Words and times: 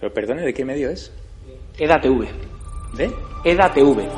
Pero 0.00 0.12
perdone, 0.12 0.42
¿de 0.42 0.54
qué 0.54 0.64
medio 0.64 0.90
es? 0.90 1.12
EDATV. 1.78 2.26
¿De? 2.96 3.10
EDATV. 3.44 4.08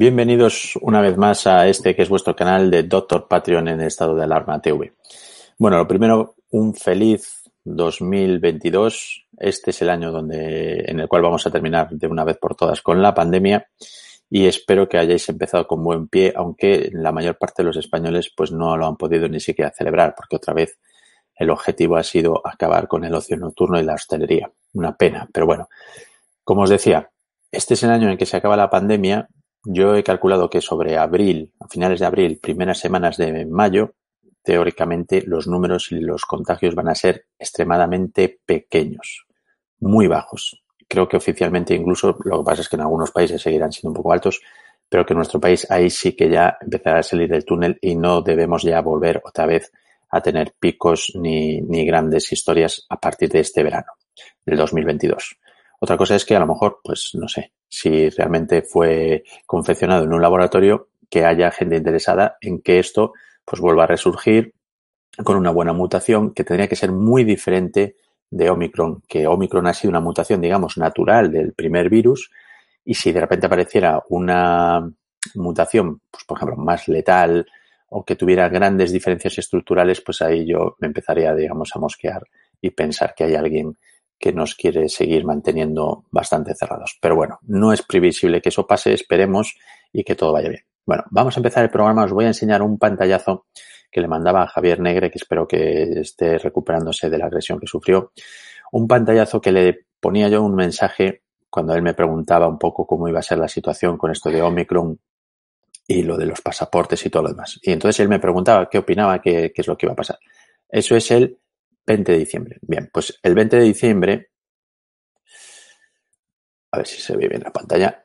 Bienvenidos 0.00 0.78
una 0.80 1.00
vez 1.00 1.16
más 1.16 1.48
a 1.48 1.66
este 1.66 1.96
que 1.96 2.02
es 2.02 2.08
vuestro 2.08 2.36
canal 2.36 2.70
de 2.70 2.84
Doctor 2.84 3.26
Patreon 3.26 3.66
en 3.66 3.80
estado 3.80 4.14
de 4.14 4.22
alarma 4.22 4.62
TV. 4.62 4.92
Bueno, 5.58 5.76
lo 5.76 5.88
primero, 5.88 6.36
un 6.52 6.72
feliz 6.72 7.42
2022. 7.64 9.26
Este 9.38 9.70
es 9.72 9.82
el 9.82 9.90
año 9.90 10.12
donde, 10.12 10.84
en 10.86 11.00
el 11.00 11.08
cual 11.08 11.22
vamos 11.22 11.44
a 11.44 11.50
terminar 11.50 11.90
de 11.90 12.06
una 12.06 12.22
vez 12.22 12.38
por 12.38 12.54
todas 12.54 12.80
con 12.80 13.02
la 13.02 13.12
pandemia 13.12 13.66
y 14.30 14.46
espero 14.46 14.88
que 14.88 14.98
hayáis 14.98 15.28
empezado 15.30 15.66
con 15.66 15.82
buen 15.82 16.06
pie, 16.06 16.32
aunque 16.36 16.90
la 16.92 17.10
mayor 17.10 17.36
parte 17.36 17.62
de 17.62 17.66
los 17.66 17.76
españoles 17.76 18.32
pues 18.36 18.52
no 18.52 18.76
lo 18.76 18.86
han 18.86 18.96
podido 18.96 19.28
ni 19.28 19.40
siquiera 19.40 19.72
celebrar, 19.76 20.14
porque 20.16 20.36
otra 20.36 20.54
vez 20.54 20.78
el 21.34 21.50
objetivo 21.50 21.96
ha 21.96 22.04
sido 22.04 22.40
acabar 22.46 22.86
con 22.86 23.04
el 23.04 23.16
ocio 23.16 23.36
nocturno 23.36 23.80
y 23.80 23.82
la 23.82 23.94
hostelería. 23.94 24.48
Una 24.74 24.96
pena, 24.96 25.28
pero 25.32 25.46
bueno. 25.46 25.68
Como 26.44 26.62
os 26.62 26.70
decía, 26.70 27.10
este 27.50 27.74
es 27.74 27.82
el 27.82 27.90
año 27.90 28.08
en 28.08 28.16
que 28.16 28.26
se 28.26 28.36
acaba 28.36 28.56
la 28.56 28.70
pandemia 28.70 29.28
yo 29.64 29.94
he 29.96 30.02
calculado 30.02 30.48
que 30.48 30.60
sobre 30.60 30.96
abril, 30.96 31.52
a 31.60 31.68
finales 31.68 32.00
de 32.00 32.06
abril, 32.06 32.38
primeras 32.40 32.78
semanas 32.78 33.16
de 33.16 33.46
mayo, 33.46 33.94
teóricamente 34.42 35.22
los 35.26 35.46
números 35.46 35.92
y 35.92 36.00
los 36.00 36.24
contagios 36.24 36.74
van 36.74 36.88
a 36.88 36.94
ser 36.94 37.26
extremadamente 37.38 38.40
pequeños, 38.46 39.26
muy 39.80 40.06
bajos. 40.06 40.62
Creo 40.88 41.06
que 41.06 41.18
oficialmente 41.18 41.74
incluso, 41.74 42.16
lo 42.24 42.38
que 42.38 42.44
pasa 42.44 42.62
es 42.62 42.68
que 42.68 42.76
en 42.76 42.82
algunos 42.82 43.10
países 43.10 43.42
seguirán 43.42 43.72
siendo 43.72 43.90
un 43.90 43.96
poco 43.96 44.12
altos, 44.12 44.40
pero 44.88 45.04
que 45.04 45.12
en 45.12 45.18
nuestro 45.18 45.38
país 45.38 45.70
ahí 45.70 45.90
sí 45.90 46.16
que 46.16 46.30
ya 46.30 46.56
empezará 46.60 47.00
a 47.00 47.02
salir 47.02 47.28
del 47.28 47.44
túnel 47.44 47.78
y 47.82 47.94
no 47.94 48.22
debemos 48.22 48.62
ya 48.62 48.80
volver 48.80 49.20
otra 49.22 49.44
vez 49.44 49.70
a 50.10 50.22
tener 50.22 50.54
picos 50.58 51.12
ni, 51.14 51.60
ni 51.60 51.84
grandes 51.84 52.32
historias 52.32 52.86
a 52.88 52.98
partir 52.98 53.28
de 53.28 53.40
este 53.40 53.62
verano 53.62 53.92
del 54.46 54.56
2022. 54.56 55.36
Otra 55.80 55.96
cosa 55.96 56.16
es 56.16 56.24
que 56.24 56.34
a 56.34 56.40
lo 56.40 56.46
mejor, 56.46 56.80
pues 56.82 57.10
no 57.14 57.28
sé, 57.28 57.52
si 57.68 58.08
realmente 58.10 58.62
fue 58.62 59.24
confeccionado 59.46 60.04
en 60.04 60.12
un 60.12 60.22
laboratorio, 60.22 60.88
que 61.10 61.24
haya 61.24 61.50
gente 61.50 61.76
interesada 61.76 62.36
en 62.40 62.60
que 62.60 62.78
esto 62.78 63.12
pues 63.44 63.60
vuelva 63.62 63.84
a 63.84 63.86
resurgir 63.86 64.54
con 65.24 65.36
una 65.36 65.50
buena 65.50 65.72
mutación 65.72 66.34
que 66.34 66.44
tendría 66.44 66.68
que 66.68 66.76
ser 66.76 66.92
muy 66.92 67.24
diferente 67.24 67.96
de 68.30 68.50
Omicron, 68.50 69.02
que 69.08 69.26
Omicron 69.26 69.66
ha 69.66 69.72
sido 69.72 69.90
una 69.90 70.00
mutación, 70.00 70.40
digamos, 70.40 70.76
natural 70.76 71.32
del 71.32 71.54
primer 71.54 71.88
virus 71.88 72.30
y 72.84 72.94
si 72.94 73.12
de 73.12 73.20
repente 73.20 73.46
apareciera 73.46 74.02
una 74.10 74.88
mutación, 75.34 76.02
pues 76.10 76.24
por 76.24 76.38
ejemplo, 76.38 76.56
más 76.56 76.88
letal 76.88 77.46
o 77.90 78.04
que 78.04 78.16
tuviera 78.16 78.48
grandes 78.48 78.92
diferencias 78.92 79.38
estructurales, 79.38 80.00
pues 80.02 80.20
ahí 80.20 80.46
yo 80.46 80.76
me 80.78 80.88
empezaría, 80.88 81.34
digamos, 81.34 81.74
a 81.74 81.78
mosquear 81.78 82.22
y 82.60 82.70
pensar 82.70 83.14
que 83.14 83.24
hay 83.24 83.34
alguien 83.34 83.78
que 84.18 84.32
nos 84.32 84.54
quiere 84.54 84.88
seguir 84.88 85.24
manteniendo 85.24 86.04
bastante 86.10 86.54
cerrados. 86.54 86.98
Pero 87.00 87.16
bueno, 87.16 87.38
no 87.42 87.72
es 87.72 87.82
previsible 87.82 88.40
que 88.40 88.48
eso 88.48 88.66
pase, 88.66 88.92
esperemos 88.92 89.56
y 89.92 90.04
que 90.04 90.14
todo 90.14 90.32
vaya 90.32 90.48
bien. 90.48 90.62
Bueno, 90.84 91.04
vamos 91.10 91.36
a 91.36 91.40
empezar 91.40 91.64
el 91.64 91.70
programa. 91.70 92.04
Os 92.04 92.12
voy 92.12 92.24
a 92.24 92.28
enseñar 92.28 92.62
un 92.62 92.78
pantallazo 92.78 93.46
que 93.90 94.00
le 94.00 94.08
mandaba 94.08 94.42
a 94.42 94.48
Javier 94.48 94.80
Negre, 94.80 95.10
que 95.10 95.18
espero 95.18 95.46
que 95.46 96.00
esté 96.00 96.38
recuperándose 96.38 97.08
de 97.08 97.18
la 97.18 97.26
agresión 97.26 97.58
que 97.58 97.66
sufrió. 97.66 98.12
Un 98.72 98.86
pantallazo 98.86 99.40
que 99.40 99.52
le 99.52 99.86
ponía 100.00 100.28
yo 100.28 100.42
un 100.42 100.54
mensaje 100.54 101.22
cuando 101.50 101.74
él 101.74 101.82
me 101.82 101.94
preguntaba 101.94 102.48
un 102.48 102.58
poco 102.58 102.86
cómo 102.86 103.08
iba 103.08 103.20
a 103.20 103.22
ser 103.22 103.38
la 103.38 103.48
situación 103.48 103.96
con 103.96 104.10
esto 104.10 104.30
de 104.30 104.42
Omicron 104.42 104.98
y 105.86 106.02
lo 106.02 106.18
de 106.18 106.26
los 106.26 106.42
pasaportes 106.42 107.04
y 107.06 107.10
todo 107.10 107.22
lo 107.22 107.30
demás. 107.30 107.58
Y 107.62 107.72
entonces 107.72 108.00
él 108.00 108.08
me 108.08 108.18
preguntaba 108.18 108.68
qué 108.68 108.78
opinaba, 108.78 109.20
qué, 109.20 109.52
es 109.54 109.66
lo 109.66 109.76
que 109.76 109.86
iba 109.86 109.94
a 109.94 109.96
pasar. 109.96 110.18
Eso 110.68 110.94
es 110.94 111.10
el 111.10 111.38
20 111.88 112.12
de 112.12 112.18
diciembre. 112.18 112.58
Bien, 112.60 112.90
pues 112.92 113.18
el 113.22 113.34
20 113.34 113.56
de 113.56 113.62
diciembre, 113.62 114.30
a 116.70 116.76
ver 116.76 116.86
si 116.86 117.00
se 117.00 117.16
ve 117.16 117.28
bien 117.28 117.42
la 117.42 117.50
pantalla. 117.50 118.04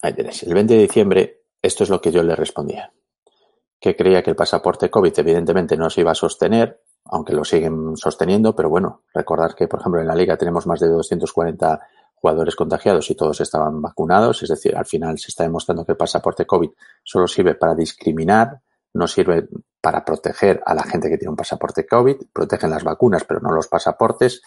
Ahí 0.00 0.14
tenéis. 0.14 0.42
El 0.42 0.54
20 0.54 0.74
de 0.74 0.80
diciembre, 0.80 1.42
esto 1.60 1.84
es 1.84 1.90
lo 1.90 2.00
que 2.00 2.10
yo 2.10 2.22
le 2.22 2.34
respondía. 2.34 2.92
Que 3.78 3.94
creía 3.94 4.22
que 4.22 4.30
el 4.30 4.36
pasaporte 4.36 4.90
COVID 4.90 5.12
evidentemente 5.18 5.76
no 5.76 5.90
se 5.90 6.00
iba 6.00 6.12
a 6.12 6.14
sostener, 6.14 6.80
aunque 7.04 7.34
lo 7.34 7.44
siguen 7.44 7.94
sosteniendo, 7.96 8.56
pero 8.56 8.70
bueno, 8.70 9.02
recordar 9.12 9.54
que, 9.54 9.68
por 9.68 9.80
ejemplo, 9.80 10.00
en 10.00 10.06
la 10.06 10.14
liga 10.14 10.38
tenemos 10.38 10.66
más 10.66 10.80
de 10.80 10.88
240 10.88 11.80
jugadores 12.14 12.56
contagiados 12.56 13.10
y 13.10 13.14
todos 13.14 13.38
estaban 13.42 13.82
vacunados, 13.82 14.42
es 14.42 14.48
decir, 14.48 14.74
al 14.74 14.86
final 14.86 15.18
se 15.18 15.28
está 15.28 15.44
demostrando 15.44 15.84
que 15.84 15.92
el 15.92 15.98
pasaporte 15.98 16.46
COVID 16.46 16.70
solo 17.02 17.28
sirve 17.28 17.54
para 17.54 17.74
discriminar, 17.74 18.62
no 18.94 19.06
sirve 19.06 19.48
para 19.80 20.04
proteger 20.04 20.62
a 20.64 20.74
la 20.74 20.84
gente 20.84 21.10
que 21.10 21.18
tiene 21.18 21.30
un 21.30 21.36
pasaporte 21.36 21.86
COVID, 21.86 22.16
protegen 22.32 22.70
las 22.70 22.84
vacunas, 22.84 23.24
pero 23.24 23.40
no 23.40 23.52
los 23.52 23.68
pasaportes. 23.68 24.40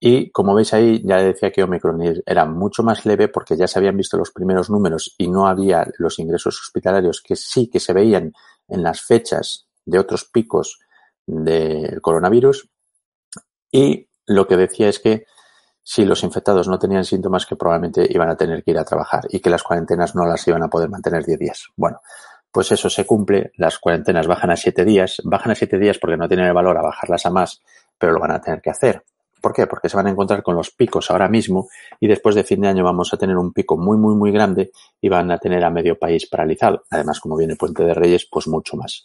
Y 0.00 0.30
como 0.30 0.54
veis 0.54 0.72
ahí, 0.72 1.02
ya 1.04 1.18
decía 1.18 1.52
que 1.52 1.62
Omicron 1.62 2.00
era 2.26 2.44
mucho 2.44 2.82
más 2.82 3.04
leve 3.06 3.28
porque 3.28 3.56
ya 3.56 3.68
se 3.68 3.78
habían 3.78 3.96
visto 3.96 4.16
los 4.16 4.32
primeros 4.32 4.70
números 4.70 5.14
y 5.18 5.28
no 5.28 5.46
había 5.46 5.86
los 5.98 6.18
ingresos 6.18 6.60
hospitalarios 6.60 7.22
que 7.22 7.36
sí 7.36 7.68
que 7.68 7.78
se 7.78 7.92
veían 7.92 8.32
en 8.68 8.82
las 8.82 9.02
fechas 9.02 9.68
de 9.84 9.98
otros 9.98 10.24
picos 10.24 10.80
del 11.26 12.00
coronavirus. 12.00 12.68
Y 13.70 14.08
lo 14.26 14.46
que 14.46 14.56
decía 14.56 14.88
es 14.88 14.98
que 14.98 15.26
si 15.84 16.04
los 16.04 16.22
infectados 16.22 16.68
no 16.68 16.78
tenían 16.78 17.04
síntomas 17.04 17.46
que 17.46 17.56
probablemente 17.56 18.06
iban 18.08 18.28
a 18.28 18.36
tener 18.36 18.62
que 18.62 18.70
ir 18.70 18.78
a 18.78 18.84
trabajar 18.84 19.24
y 19.28 19.40
que 19.40 19.50
las 19.50 19.62
cuarentenas 19.62 20.14
no 20.14 20.24
las 20.24 20.46
iban 20.46 20.62
a 20.62 20.68
poder 20.68 20.88
mantener 20.88 21.24
10 21.24 21.38
días. 21.38 21.68
Bueno, 21.76 22.00
pues 22.52 22.70
eso 22.70 22.90
se 22.90 23.06
cumple, 23.06 23.50
las 23.56 23.78
cuarentenas 23.78 24.26
bajan 24.26 24.50
a 24.50 24.56
siete 24.56 24.84
días, 24.84 25.20
bajan 25.24 25.52
a 25.52 25.54
siete 25.54 25.78
días 25.78 25.98
porque 25.98 26.18
no 26.18 26.28
tienen 26.28 26.46
el 26.46 26.52
valor 26.52 26.76
a 26.76 26.82
bajarlas 26.82 27.24
a 27.24 27.30
más, 27.30 27.62
pero 27.98 28.12
lo 28.12 28.20
van 28.20 28.32
a 28.32 28.40
tener 28.40 28.60
que 28.60 28.70
hacer. 28.70 29.02
¿Por 29.40 29.52
qué? 29.52 29.66
Porque 29.66 29.88
se 29.88 29.96
van 29.96 30.06
a 30.06 30.10
encontrar 30.10 30.42
con 30.42 30.54
los 30.54 30.70
picos 30.70 31.10
ahora 31.10 31.28
mismo 31.28 31.68
y 31.98 32.06
después 32.06 32.34
de 32.34 32.44
fin 32.44 32.60
de 32.60 32.68
año 32.68 32.84
vamos 32.84 33.12
a 33.12 33.16
tener 33.16 33.36
un 33.36 33.52
pico 33.52 33.76
muy, 33.76 33.96
muy, 33.96 34.14
muy 34.14 34.30
grande 34.30 34.70
y 35.00 35.08
van 35.08 35.30
a 35.32 35.38
tener 35.38 35.64
a 35.64 35.70
medio 35.70 35.98
país 35.98 36.28
paralizado. 36.28 36.84
Además, 36.90 37.18
como 37.18 37.36
viene 37.36 37.56
Puente 37.56 37.82
de 37.82 37.94
Reyes, 37.94 38.28
pues 38.30 38.46
mucho 38.46 38.76
más. 38.76 39.04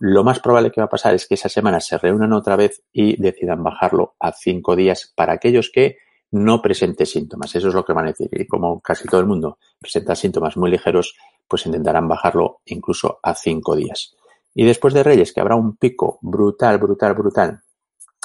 Lo 0.00 0.24
más 0.24 0.40
probable 0.40 0.70
que 0.70 0.80
va 0.80 0.86
a 0.86 0.90
pasar 0.90 1.14
es 1.14 1.28
que 1.28 1.34
esa 1.34 1.48
semana 1.48 1.80
se 1.80 1.98
reúnan 1.98 2.32
otra 2.32 2.56
vez 2.56 2.82
y 2.92 3.20
decidan 3.20 3.62
bajarlo 3.62 4.14
a 4.18 4.32
cinco 4.32 4.74
días 4.74 5.12
para 5.14 5.34
aquellos 5.34 5.70
que 5.72 5.98
no 6.30 6.60
presenten 6.60 7.06
síntomas. 7.06 7.54
Eso 7.54 7.68
es 7.68 7.74
lo 7.74 7.84
que 7.84 7.92
van 7.92 8.06
a 8.06 8.08
decir. 8.08 8.28
Y 8.32 8.46
como 8.46 8.80
casi 8.80 9.06
todo 9.08 9.20
el 9.20 9.26
mundo 9.26 9.58
presenta 9.78 10.14
síntomas 10.14 10.56
muy 10.56 10.70
ligeros, 10.70 11.14
pues 11.48 11.66
intentarán 11.66 12.06
bajarlo 12.06 12.60
incluso 12.66 13.18
a 13.22 13.34
cinco 13.34 13.74
días. 13.74 14.14
Y 14.54 14.64
después 14.64 14.94
de 14.94 15.02
Reyes, 15.02 15.32
que 15.32 15.40
habrá 15.40 15.56
un 15.56 15.76
pico 15.76 16.18
brutal, 16.20 16.78
brutal, 16.78 17.14
brutal 17.14 17.62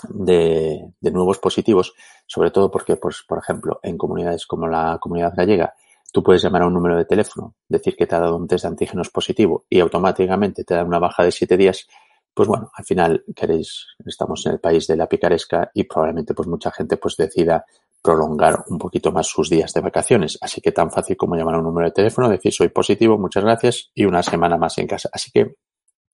de, 0.09 0.93
nuevos 1.01 1.39
positivos, 1.39 1.93
sobre 2.25 2.51
todo 2.51 2.71
porque, 2.71 2.95
pues, 2.97 3.23
por 3.27 3.39
ejemplo, 3.39 3.79
en 3.83 3.97
comunidades 3.97 4.45
como 4.45 4.67
la 4.67 4.97
comunidad 4.99 5.33
gallega, 5.35 5.73
tú 6.11 6.23
puedes 6.23 6.43
llamar 6.43 6.63
a 6.63 6.67
un 6.67 6.73
número 6.73 6.97
de 6.97 7.05
teléfono, 7.05 7.55
decir 7.67 7.95
que 7.95 8.05
te 8.05 8.15
ha 8.15 8.19
dado 8.19 8.37
un 8.37 8.47
test 8.47 8.63
de 8.63 8.69
antígenos 8.69 9.09
positivo 9.09 9.65
y 9.69 9.79
automáticamente 9.79 10.63
te 10.63 10.75
da 10.75 10.83
una 10.83 10.99
baja 10.99 11.23
de 11.23 11.31
siete 11.31 11.57
días, 11.57 11.87
pues 12.33 12.47
bueno, 12.47 12.71
al 12.73 12.85
final 12.85 13.23
queréis, 13.35 13.85
estamos 14.05 14.45
en 14.45 14.53
el 14.53 14.59
país 14.59 14.87
de 14.87 14.95
la 14.95 15.07
picaresca 15.07 15.69
y 15.73 15.83
probablemente 15.83 16.33
pues 16.33 16.47
mucha 16.47 16.71
gente 16.71 16.97
pues 16.97 17.15
decida 17.15 17.65
prolongar 18.03 18.65
un 18.67 18.77
poquito 18.77 19.11
más 19.11 19.27
sus 19.27 19.49
días 19.49 19.73
de 19.73 19.81
vacaciones. 19.81 20.37
Así 20.41 20.61
que 20.61 20.71
tan 20.71 20.91
fácil 20.91 21.15
como 21.15 21.35
llamar 21.35 21.55
a 21.55 21.57
un 21.59 21.63
número 21.63 21.87
de 21.87 21.93
teléfono, 21.93 22.29
decir 22.29 22.53
soy 22.53 22.67
positivo, 22.67 23.17
muchas 23.17 23.43
gracias 23.43 23.91
y 23.95 24.05
una 24.05 24.21
semana 24.21 24.57
más 24.57 24.77
en 24.77 24.87
casa. 24.87 25.09
Así 25.11 25.31
que 25.31 25.55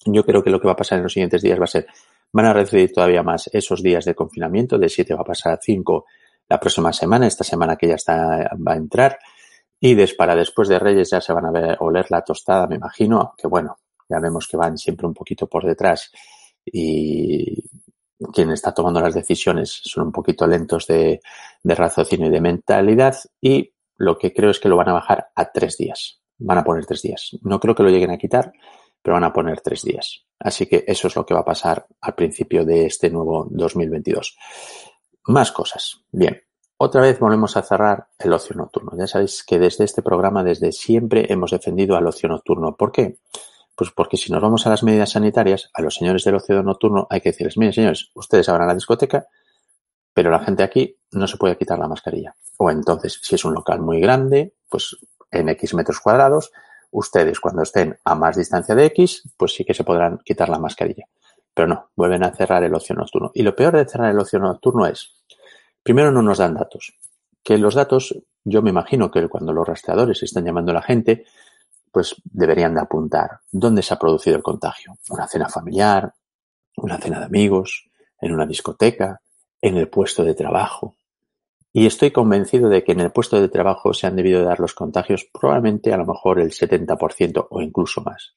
yo 0.05 0.23
creo 0.23 0.43
que 0.43 0.51
lo 0.51 0.61
que 0.61 0.67
va 0.67 0.73
a 0.73 0.77
pasar 0.77 0.99
en 0.99 1.03
los 1.03 1.13
siguientes 1.13 1.41
días 1.41 1.59
va 1.59 1.63
a 1.63 1.67
ser, 1.67 1.87
van 2.31 2.45
a 2.45 2.53
recibir 2.53 2.93
todavía 2.93 3.23
más 3.23 3.49
esos 3.51 3.81
días 3.81 4.05
de 4.05 4.13
confinamiento, 4.13 4.77
de 4.77 4.87
7 4.87 5.15
va 5.15 5.21
a 5.21 5.25
pasar 5.25 5.53
a 5.53 5.59
5 5.59 6.05
la 6.47 6.59
próxima 6.59 6.93
semana, 6.93 7.27
esta 7.27 7.43
semana 7.43 7.75
que 7.75 7.87
ya 7.87 7.95
está, 7.95 8.49
va 8.55 8.73
a 8.73 8.77
entrar. 8.77 9.17
Y 9.79 9.95
para 10.13 10.35
después 10.35 10.67
de 10.67 10.77
Reyes 10.77 11.09
ya 11.09 11.21
se 11.21 11.33
van 11.33 11.45
a 11.45 11.51
ver, 11.51 11.77
oler 11.79 12.05
la 12.09 12.21
tostada, 12.21 12.67
me 12.67 12.75
imagino, 12.75 13.33
que 13.37 13.47
bueno, 13.47 13.79
ya 14.07 14.19
vemos 14.19 14.47
que 14.47 14.57
van 14.57 14.77
siempre 14.77 15.07
un 15.07 15.13
poquito 15.13 15.47
por 15.47 15.65
detrás 15.65 16.11
y 16.65 17.63
quien 18.33 18.51
está 18.51 18.73
tomando 18.73 18.99
las 18.99 19.13
decisiones 19.13 19.81
son 19.83 20.07
un 20.07 20.11
poquito 20.11 20.45
lentos 20.45 20.87
de, 20.87 21.21
de 21.63 21.75
raciocinio 21.75 22.27
y 22.27 22.31
de 22.31 22.41
mentalidad 22.41 23.15
y 23.41 23.73
lo 23.97 24.17
que 24.17 24.33
creo 24.33 24.51
es 24.51 24.59
que 24.59 24.69
lo 24.69 24.77
van 24.77 24.89
a 24.89 24.93
bajar 24.93 25.29
a 25.35 25.51
tres 25.51 25.77
días. 25.77 26.21
Van 26.37 26.57
a 26.57 26.63
poner 26.63 26.85
tres 26.85 27.01
días. 27.01 27.37
No 27.41 27.59
creo 27.59 27.75
que 27.75 27.83
lo 27.83 27.89
lleguen 27.89 28.11
a 28.11 28.17
quitar, 28.17 28.53
pero 29.01 29.15
van 29.15 29.25
a 29.25 29.33
poner 29.33 29.61
tres 29.61 29.83
días. 29.83 30.25
Así 30.39 30.67
que 30.67 30.85
eso 30.87 31.07
es 31.07 31.15
lo 31.15 31.25
que 31.25 31.33
va 31.33 31.41
a 31.41 31.45
pasar 31.45 31.85
al 32.01 32.15
principio 32.15 32.63
de 32.63 32.85
este 32.85 33.09
nuevo 33.09 33.47
2022. 33.49 34.37
Más 35.25 35.51
cosas. 35.51 36.01
Bien. 36.11 36.41
Otra 36.77 37.01
vez 37.01 37.19
volvemos 37.19 37.57
a 37.57 37.61
cerrar 37.61 38.07
el 38.17 38.31
ocio 38.31 38.55
nocturno. 38.55 38.93
Ya 38.97 39.05
sabéis 39.05 39.43
que 39.43 39.59
desde 39.59 39.83
este 39.83 40.01
programa, 40.01 40.45
desde 40.45 40.71
siempre, 40.71 41.25
hemos 41.29 41.51
defendido 41.51 41.97
al 41.97 42.07
ocio 42.07 42.29
nocturno. 42.29 42.77
¿Por 42.77 42.93
qué? 42.93 43.17
Pues 43.79 43.91
porque 43.91 44.17
si 44.17 44.29
nos 44.29 44.41
vamos 44.41 44.67
a 44.67 44.69
las 44.71 44.83
medidas 44.83 45.11
sanitarias, 45.11 45.69
a 45.73 45.81
los 45.81 45.95
señores 45.95 46.25
del 46.25 46.35
ocio 46.35 46.61
nocturno 46.61 47.07
hay 47.09 47.21
que 47.21 47.29
decirles, 47.29 47.57
miren 47.57 47.71
señores, 47.71 48.11
ustedes 48.13 48.49
abran 48.49 48.67
la 48.67 48.73
discoteca, 48.73 49.27
pero 50.13 50.29
la 50.29 50.39
gente 50.39 50.63
aquí 50.63 50.97
no 51.13 51.25
se 51.27 51.37
puede 51.37 51.57
quitar 51.57 51.79
la 51.79 51.87
mascarilla. 51.87 52.35
O 52.57 52.69
entonces, 52.69 53.21
si 53.23 53.35
es 53.35 53.45
un 53.45 53.53
local 53.53 53.79
muy 53.79 54.01
grande, 54.01 54.53
pues 54.67 54.97
en 55.31 55.47
X 55.47 55.75
metros 55.75 56.01
cuadrados, 56.01 56.51
ustedes 56.91 57.39
cuando 57.39 57.61
estén 57.61 57.97
a 58.03 58.15
más 58.15 58.35
distancia 58.35 58.75
de 58.75 58.83
X, 58.87 59.23
pues 59.37 59.53
sí 59.53 59.63
que 59.63 59.73
se 59.73 59.85
podrán 59.85 60.17
quitar 60.25 60.49
la 60.49 60.59
mascarilla. 60.59 61.05
Pero 61.53 61.69
no, 61.69 61.91
vuelven 61.95 62.25
a 62.25 62.35
cerrar 62.35 62.61
el 62.65 62.75
ocio 62.75 62.95
nocturno. 62.95 63.31
Y 63.33 63.43
lo 63.43 63.55
peor 63.55 63.77
de 63.77 63.87
cerrar 63.87 64.11
el 64.11 64.19
ocio 64.19 64.39
nocturno 64.39 64.87
es, 64.87 65.23
primero 65.81 66.11
no 66.11 66.21
nos 66.21 66.39
dan 66.39 66.53
datos. 66.53 66.97
Que 67.41 67.57
los 67.57 67.75
datos, 67.75 68.13
yo 68.43 68.61
me 68.61 68.71
imagino 68.71 69.09
que 69.09 69.25
cuando 69.29 69.53
los 69.53 69.65
rastreadores 69.65 70.21
están 70.21 70.43
llamando 70.43 70.71
a 70.71 70.75
la 70.75 70.81
gente, 70.81 71.23
pues 71.91 72.15
deberían 72.23 72.73
de 72.73 72.81
apuntar 72.81 73.39
dónde 73.51 73.81
se 73.81 73.93
ha 73.93 73.99
producido 73.99 74.35
el 74.35 74.43
contagio. 74.43 74.97
Una 75.09 75.27
cena 75.27 75.49
familiar, 75.49 76.13
una 76.77 76.97
cena 76.97 77.19
de 77.19 77.25
amigos, 77.25 77.89
en 78.21 78.33
una 78.33 78.45
discoteca, 78.45 79.21
en 79.61 79.77
el 79.77 79.89
puesto 79.89 80.23
de 80.23 80.33
trabajo. 80.33 80.95
Y 81.71 81.85
estoy 81.85 82.11
convencido 82.11 82.69
de 82.69 82.83
que 82.83 82.93
en 82.93 83.01
el 83.01 83.11
puesto 83.11 83.39
de 83.39 83.49
trabajo 83.49 83.93
se 83.93 84.07
han 84.07 84.15
debido 84.15 84.43
dar 84.43 84.59
los 84.59 84.73
contagios 84.73 85.29
probablemente 85.31 85.93
a 85.93 85.97
lo 85.97 86.05
mejor 86.05 86.39
el 86.39 86.51
70% 86.51 87.47
o 87.49 87.61
incluso 87.61 88.01
más. 88.01 88.35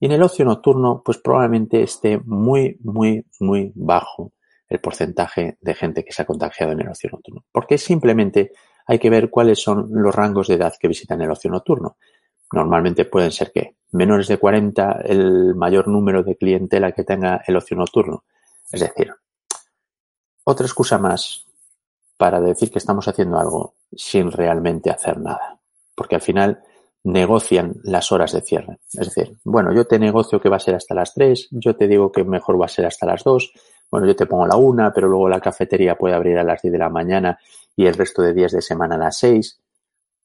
Y 0.00 0.06
en 0.06 0.12
el 0.12 0.22
ocio 0.22 0.44
nocturno, 0.44 1.02
pues 1.04 1.18
probablemente 1.18 1.82
esté 1.82 2.18
muy, 2.24 2.78
muy, 2.82 3.26
muy 3.40 3.72
bajo 3.74 4.32
el 4.68 4.78
porcentaje 4.80 5.58
de 5.60 5.74
gente 5.74 6.04
que 6.04 6.12
se 6.12 6.22
ha 6.22 6.26
contagiado 6.26 6.72
en 6.72 6.80
el 6.80 6.88
ocio 6.88 7.10
nocturno. 7.10 7.44
Porque 7.50 7.78
simplemente 7.78 8.52
hay 8.86 8.98
que 8.98 9.10
ver 9.10 9.28
cuáles 9.28 9.60
son 9.60 9.88
los 9.90 10.14
rangos 10.14 10.48
de 10.48 10.54
edad 10.54 10.74
que 10.78 10.88
visitan 10.88 11.20
el 11.20 11.30
ocio 11.30 11.50
nocturno. 11.50 11.96
Normalmente 12.52 13.04
pueden 13.04 13.30
ser 13.30 13.52
que 13.52 13.76
menores 13.92 14.28
de 14.28 14.38
40 14.38 15.02
el 15.04 15.54
mayor 15.54 15.88
número 15.88 16.22
de 16.22 16.36
clientela 16.36 16.92
que 16.92 17.04
tenga 17.04 17.42
el 17.46 17.56
ocio 17.56 17.76
nocturno. 17.76 18.24
Es 18.70 18.80
decir, 18.80 19.12
otra 20.44 20.66
excusa 20.66 20.98
más 20.98 21.46
para 22.16 22.40
decir 22.40 22.70
que 22.70 22.78
estamos 22.78 23.06
haciendo 23.08 23.38
algo 23.38 23.74
sin 23.94 24.30
realmente 24.30 24.90
hacer 24.90 25.18
nada. 25.18 25.58
Porque 25.94 26.16
al 26.16 26.20
final 26.20 26.62
negocian 27.04 27.74
las 27.84 28.12
horas 28.12 28.32
de 28.32 28.42
cierre. 28.42 28.80
Es 28.92 29.14
decir, 29.14 29.38
bueno, 29.44 29.72
yo 29.72 29.86
te 29.86 29.98
negocio 29.98 30.40
que 30.40 30.48
va 30.48 30.56
a 30.56 30.60
ser 30.60 30.74
hasta 30.74 30.94
las 30.94 31.14
3, 31.14 31.48
yo 31.52 31.76
te 31.76 31.86
digo 31.86 32.12
que 32.12 32.24
mejor 32.24 32.60
va 32.60 32.66
a 32.66 32.68
ser 32.68 32.86
hasta 32.86 33.06
las 33.06 33.24
2, 33.24 33.52
bueno, 33.90 34.06
yo 34.06 34.16
te 34.16 34.26
pongo 34.26 34.46
la 34.46 34.56
1, 34.56 34.92
pero 34.94 35.08
luego 35.08 35.28
la 35.28 35.40
cafetería 35.40 35.96
puede 35.96 36.14
abrir 36.14 36.38
a 36.38 36.44
las 36.44 36.60
10 36.60 36.72
de 36.72 36.78
la 36.78 36.90
mañana 36.90 37.38
y 37.74 37.86
el 37.86 37.94
resto 37.94 38.22
de 38.22 38.34
días 38.34 38.52
de 38.52 38.60
semana 38.60 38.96
a 38.96 38.98
las 38.98 39.18
6. 39.18 39.60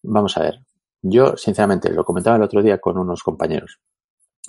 Vamos 0.03 0.35
a 0.37 0.41
ver, 0.41 0.59
yo 1.03 1.37
sinceramente 1.37 1.91
lo 1.91 2.03
comentaba 2.03 2.37
el 2.37 2.43
otro 2.43 2.63
día 2.63 2.79
con 2.79 2.97
unos 2.97 3.21
compañeros. 3.21 3.79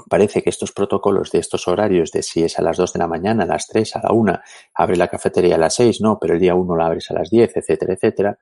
Parece 0.09 0.43
que 0.43 0.51
estos 0.51 0.73
protocolos 0.73 1.31
de 1.31 1.39
estos 1.39 1.69
horarios 1.69 2.11
de 2.11 2.23
si 2.23 2.43
es 2.43 2.59
a 2.59 2.63
las 2.63 2.77
2 2.77 2.95
de 2.95 2.99
la 2.99 3.07
mañana, 3.07 3.45
a 3.45 3.47
las 3.47 3.67
3, 3.69 3.97
a 3.97 4.03
la 4.05 4.13
1, 4.13 4.41
abre 4.75 4.97
la 4.97 5.09
cafetería 5.09 5.57
a 5.57 5.59
las 5.59 5.75
6, 5.75 6.01
no, 6.01 6.19
pero 6.19 6.35
el 6.35 6.41
día 6.41 6.55
1 6.55 6.77
la 6.77 6.87
abres 6.87 7.11
a 7.11 7.15
las 7.15 7.31
10, 7.31 7.57
etcétera, 7.57 7.95
etcétera, 7.95 8.39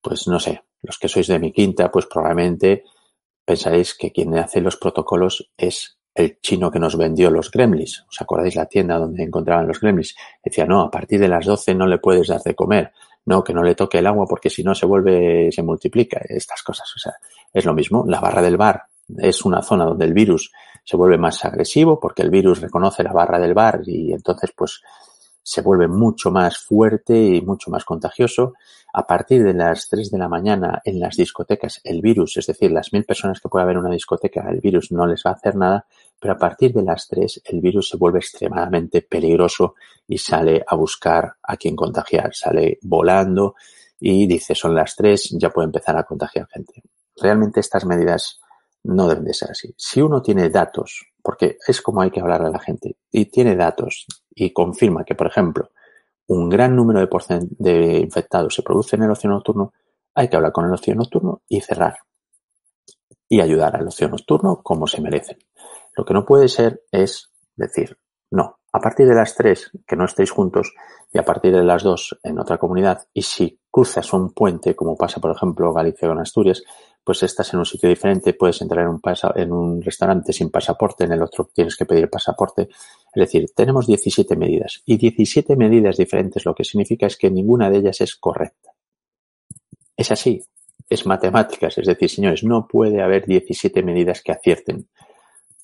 pues 0.00 0.28
no 0.28 0.38
sé, 0.38 0.62
los 0.82 0.98
que 0.98 1.08
sois 1.08 1.26
de 1.26 1.38
mi 1.38 1.52
quinta, 1.52 1.90
pues 1.90 2.06
probablemente 2.06 2.84
pensaréis 3.44 3.94
que 3.94 4.12
quien 4.12 4.36
hace 4.36 4.60
los 4.60 4.76
protocolos 4.76 5.50
es 5.56 5.98
el 6.14 6.40
chino 6.40 6.70
que 6.70 6.78
nos 6.78 6.96
vendió 6.96 7.30
los 7.30 7.50
gremlins. 7.50 8.04
¿Os 8.08 8.20
acordáis 8.20 8.56
la 8.56 8.66
tienda 8.66 8.98
donde 8.98 9.22
encontraban 9.22 9.66
los 9.66 9.80
gremlins? 9.80 10.14
Decía, 10.42 10.66
no, 10.66 10.82
a 10.82 10.90
partir 10.90 11.20
de 11.20 11.28
las 11.28 11.46
12 11.46 11.74
no 11.74 11.86
le 11.86 11.98
puedes 11.98 12.28
dar 12.28 12.42
de 12.42 12.54
comer. 12.54 12.92
No, 13.26 13.44
que 13.44 13.52
no 13.52 13.62
le 13.62 13.74
toque 13.74 13.98
el 13.98 14.06
agua 14.06 14.26
porque 14.26 14.48
si 14.48 14.62
no 14.62 14.74
se 14.74 14.86
vuelve, 14.86 15.50
se 15.52 15.62
multiplica. 15.62 16.20
Estas 16.28 16.62
cosas. 16.62 16.90
O 16.96 16.98
sea, 16.98 17.14
es 17.52 17.64
lo 17.64 17.74
mismo. 17.74 18.04
La 18.06 18.20
barra 18.20 18.40
del 18.40 18.56
bar 18.56 18.84
es 19.16 19.44
una 19.44 19.62
zona 19.62 19.84
donde 19.84 20.04
el 20.04 20.12
virus 20.12 20.52
se 20.84 20.96
vuelve 20.96 21.18
más 21.18 21.44
agresivo 21.44 21.98
porque 22.00 22.22
el 22.22 22.30
virus 22.30 22.60
reconoce 22.60 23.02
la 23.02 23.12
barra 23.12 23.38
del 23.38 23.54
bar 23.54 23.82
y 23.84 24.12
entonces 24.12 24.52
pues 24.56 24.80
se 25.42 25.62
vuelve 25.62 25.88
mucho 25.88 26.30
más 26.30 26.58
fuerte 26.58 27.18
y 27.18 27.40
mucho 27.40 27.70
más 27.70 27.84
contagioso. 27.84 28.52
A 28.92 29.06
partir 29.06 29.42
de 29.42 29.54
las 29.54 29.88
3 29.88 30.10
de 30.10 30.18
la 30.18 30.28
mañana 30.28 30.82
en 30.84 31.00
las 31.00 31.16
discotecas, 31.16 31.80
el 31.84 32.02
virus, 32.02 32.36
es 32.36 32.46
decir, 32.46 32.70
las 32.70 32.92
mil 32.92 33.04
personas 33.04 33.40
que 33.40 33.48
puede 33.48 33.62
haber 33.62 33.76
en 33.76 33.84
una 33.84 33.94
discoteca, 33.94 34.46
el 34.50 34.60
virus 34.60 34.92
no 34.92 35.06
les 35.06 35.22
va 35.24 35.30
a 35.30 35.34
hacer 35.34 35.56
nada, 35.56 35.86
pero 36.20 36.34
a 36.34 36.38
partir 36.38 36.72
de 36.72 36.82
las 36.82 37.06
3 37.08 37.42
el 37.44 37.60
virus 37.60 37.90
se 37.90 37.96
vuelve 37.96 38.18
extremadamente 38.18 39.02
peligroso 39.02 39.74
y 40.06 40.18
sale 40.18 40.64
a 40.66 40.74
buscar 40.74 41.36
a 41.42 41.56
quien 41.56 41.76
contagiar, 41.76 42.34
sale 42.34 42.78
volando 42.82 43.54
y 44.00 44.26
dice 44.26 44.54
son 44.54 44.74
las 44.74 44.96
3, 44.96 45.36
ya 45.38 45.50
puede 45.50 45.66
empezar 45.66 45.96
a 45.96 46.04
contagiar 46.04 46.46
gente. 46.48 46.82
Realmente 47.20 47.60
estas 47.60 47.84
medidas 47.84 48.40
no 48.84 49.08
deben 49.08 49.24
de 49.24 49.34
ser 49.34 49.50
así. 49.50 49.74
Si 49.76 50.00
uno 50.00 50.22
tiene 50.22 50.48
datos, 50.50 51.06
porque 51.22 51.58
es 51.66 51.82
como 51.82 52.00
hay 52.00 52.10
que 52.10 52.20
hablar 52.20 52.42
a 52.42 52.50
la 52.50 52.58
gente, 52.58 52.96
y 53.10 53.26
tiene 53.26 53.56
datos 53.56 54.06
y 54.34 54.52
confirma 54.52 55.04
que, 55.04 55.14
por 55.14 55.26
ejemplo, 55.26 55.70
un 56.28 56.48
gran 56.48 56.76
número 56.76 57.00
de, 57.00 57.08
de 57.58 57.98
infectados 57.98 58.54
se 58.54 58.62
produce 58.62 58.96
en 58.96 59.02
el 59.02 59.10
ocio 59.10 59.30
nocturno, 59.30 59.72
hay 60.14 60.28
que 60.28 60.36
hablar 60.36 60.52
con 60.52 60.66
el 60.66 60.72
ocio 60.72 60.94
nocturno 60.94 61.42
y 61.48 61.60
cerrar. 61.60 61.98
Y 63.28 63.40
ayudar 63.40 63.76
al 63.76 63.88
ocio 63.88 64.08
nocturno 64.08 64.62
como 64.62 64.86
se 64.86 65.00
merecen. 65.00 65.38
Lo 65.96 66.04
que 66.04 66.14
no 66.14 66.24
puede 66.24 66.48
ser 66.48 66.82
es 66.92 67.30
decir, 67.56 67.98
no, 68.30 68.58
a 68.72 68.80
partir 68.80 69.06
de 69.08 69.14
las 69.14 69.34
tres 69.34 69.70
que 69.86 69.96
no 69.96 70.04
estéis 70.04 70.30
juntos 70.30 70.74
y 71.12 71.18
a 71.18 71.24
partir 71.24 71.52
de 71.52 71.64
las 71.64 71.82
dos 71.82 72.18
en 72.22 72.38
otra 72.38 72.58
comunidad 72.58 73.06
y 73.14 73.22
si 73.22 73.58
cruzas 73.70 74.12
un 74.12 74.32
puente 74.32 74.76
como 74.76 74.96
pasa 74.96 75.20
por 75.20 75.34
ejemplo 75.34 75.72
Galicia 75.72 76.08
con 76.08 76.18
Asturias, 76.18 76.62
pues 77.02 77.22
estás 77.22 77.54
en 77.54 77.60
un 77.60 77.64
sitio 77.64 77.88
diferente, 77.88 78.34
puedes 78.34 78.60
entrar 78.60 78.84
en 78.84 78.90
un, 78.90 79.00
en 79.36 79.52
un 79.52 79.80
restaurante 79.80 80.32
sin 80.32 80.50
pasaporte, 80.50 81.04
en 81.04 81.12
el 81.12 81.22
otro 81.22 81.48
tienes 81.54 81.74
que 81.74 81.86
pedir 81.86 82.10
pasaporte. 82.10 82.68
Es 83.14 83.20
decir, 83.20 83.46
tenemos 83.54 83.86
17 83.86 84.36
medidas 84.36 84.82
y 84.84 84.98
17 84.98 85.56
medidas 85.56 85.96
diferentes 85.96 86.44
lo 86.44 86.54
que 86.54 86.64
significa 86.64 87.06
es 87.06 87.16
que 87.16 87.30
ninguna 87.30 87.70
de 87.70 87.78
ellas 87.78 88.02
es 88.02 88.14
correcta. 88.14 88.72
Es 89.96 90.12
así, 90.12 90.44
es 90.86 91.06
matemáticas, 91.06 91.78
es 91.78 91.86
decir, 91.86 92.10
señores, 92.10 92.44
no 92.44 92.68
puede 92.68 93.00
haber 93.00 93.26
17 93.26 93.82
medidas 93.82 94.22
que 94.22 94.32
acierten. 94.32 94.88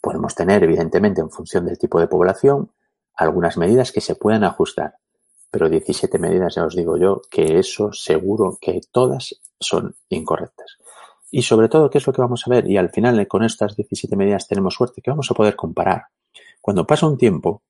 Podemos 0.04 0.34
tener, 0.34 0.62
evidentemente, 0.62 1.22
en 1.22 1.30
función 1.30 1.64
del 1.64 1.78
tipo 1.78 1.98
de 1.98 2.08
población, 2.08 2.70
algunas 3.14 3.56
medidas 3.56 3.90
que 3.90 4.02
se 4.02 4.14
puedan 4.14 4.44
ajustar, 4.44 4.96
pero 5.50 5.70
17 5.70 6.18
medidas, 6.18 6.56
ya 6.56 6.66
os 6.66 6.76
digo 6.76 6.98
yo, 6.98 7.22
que 7.30 7.58
eso 7.58 7.90
seguro 7.90 8.58
que 8.60 8.82
todas 8.92 9.40
son 9.58 9.96
incorrectas. 10.10 10.76
Y 11.30 11.40
sobre 11.40 11.70
todo, 11.70 11.88
¿qué 11.88 11.96
es 11.96 12.06
lo 12.06 12.12
que 12.12 12.20
vamos 12.20 12.46
a 12.46 12.50
ver? 12.50 12.68
Y 12.68 12.76
al 12.76 12.90
final, 12.90 13.26
con 13.26 13.44
estas 13.44 13.76
17 13.76 14.14
medidas 14.14 14.46
tenemos 14.46 14.74
suerte, 14.74 15.00
que 15.00 15.10
vamos 15.10 15.30
a 15.30 15.34
poder 15.34 15.56
comparar. 15.56 16.08
Cuando 16.60 16.86
pasa 16.86 17.06
un 17.06 17.16
tiempo, 17.16 17.62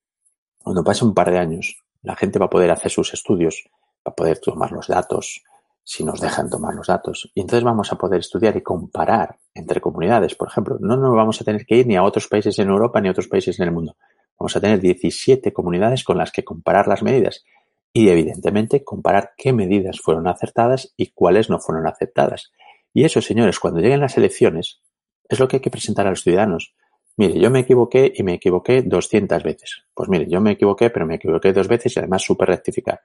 cuando 0.61 0.83
pasa 0.83 1.05
un 1.05 1.15
par 1.15 1.31
de 1.31 1.39
años, 1.39 1.85
la 2.03 2.17
gente 2.17 2.41
va 2.41 2.47
a 2.47 2.51
poder 2.51 2.73
hacer 2.73 2.91
sus 2.91 3.15
estudios, 3.15 3.63
va 4.05 4.11
a 4.11 4.15
poder 4.17 4.41
tomar 4.41 4.73
los 4.73 4.89
datos, 4.89 5.45
si 5.85 6.03
nos 6.03 6.21
dejan 6.21 6.49
tomar 6.49 6.75
los 6.75 6.87
datos. 6.87 7.31
Y 7.35 7.43
entonces 7.43 7.63
vamos 7.63 7.93
a 7.93 7.97
poder 7.97 8.21
estudiar 8.21 8.57
y 8.57 8.63
comparar 8.63 9.39
entre 9.55 9.81
comunidades, 9.81 10.35
por 10.35 10.49
ejemplo. 10.49 10.79
No 10.81 10.97
nos 10.97 11.15
vamos 11.15 11.41
a 11.41 11.45
tener 11.45 11.67
que 11.67 11.77
ir 11.77 11.87
ni 11.87 11.97
a 11.97 12.03
otros 12.03 12.27
países 12.27 12.59
en 12.59 12.69
Europa 12.69 13.01
ni 13.01 13.09
a 13.09 13.11
otros 13.11 13.29
países 13.29 13.61
en 13.61 13.67
el 13.67 13.73
mundo. 13.73 13.97
Vamos 14.39 14.57
a 14.57 14.61
tener 14.61 14.81
17 14.81 15.53
comunidades 15.53 16.03
con 16.03 16.19
las 16.19 16.33
que 16.33 16.43
comparar 16.43 16.89
las 16.89 17.03
medidas 17.03 17.45
y, 17.93 18.09
evidentemente, 18.09 18.83
comparar 18.83 19.33
qué 19.37 19.53
medidas 19.53 20.01
fueron 20.01 20.27
acertadas 20.27 20.93
y 20.97 21.13
cuáles 21.13 21.51
no 21.51 21.61
fueron 21.61 21.87
aceptadas. 21.87 22.51
Y 22.93 23.05
eso, 23.05 23.21
señores, 23.21 23.61
cuando 23.61 23.81
lleguen 23.81 24.01
las 24.01 24.17
elecciones, 24.17 24.81
es 25.29 25.39
lo 25.39 25.47
que 25.47 25.57
hay 25.57 25.63
que 25.63 25.71
presentar 25.71 26.07
a 26.07 26.11
los 26.11 26.23
ciudadanos. 26.23 26.75
Mire, 27.17 27.39
yo 27.39 27.51
me 27.51 27.61
equivoqué 27.61 28.13
y 28.15 28.23
me 28.25 28.35
equivoqué 28.35 28.83
200 28.83 29.43
veces. 29.43 29.85
Pues 29.95 30.09
mire, 30.09 30.27
yo 30.29 30.41
me 30.41 30.53
equivoqué, 30.53 30.91
pero 30.91 31.07
me 31.07 31.17
equivoqué 31.17 31.53
dos 31.53 31.69
veces 31.69 31.95
y 31.95 32.01
además 32.01 32.23
supe 32.23 32.45
rectificar. 32.45 33.01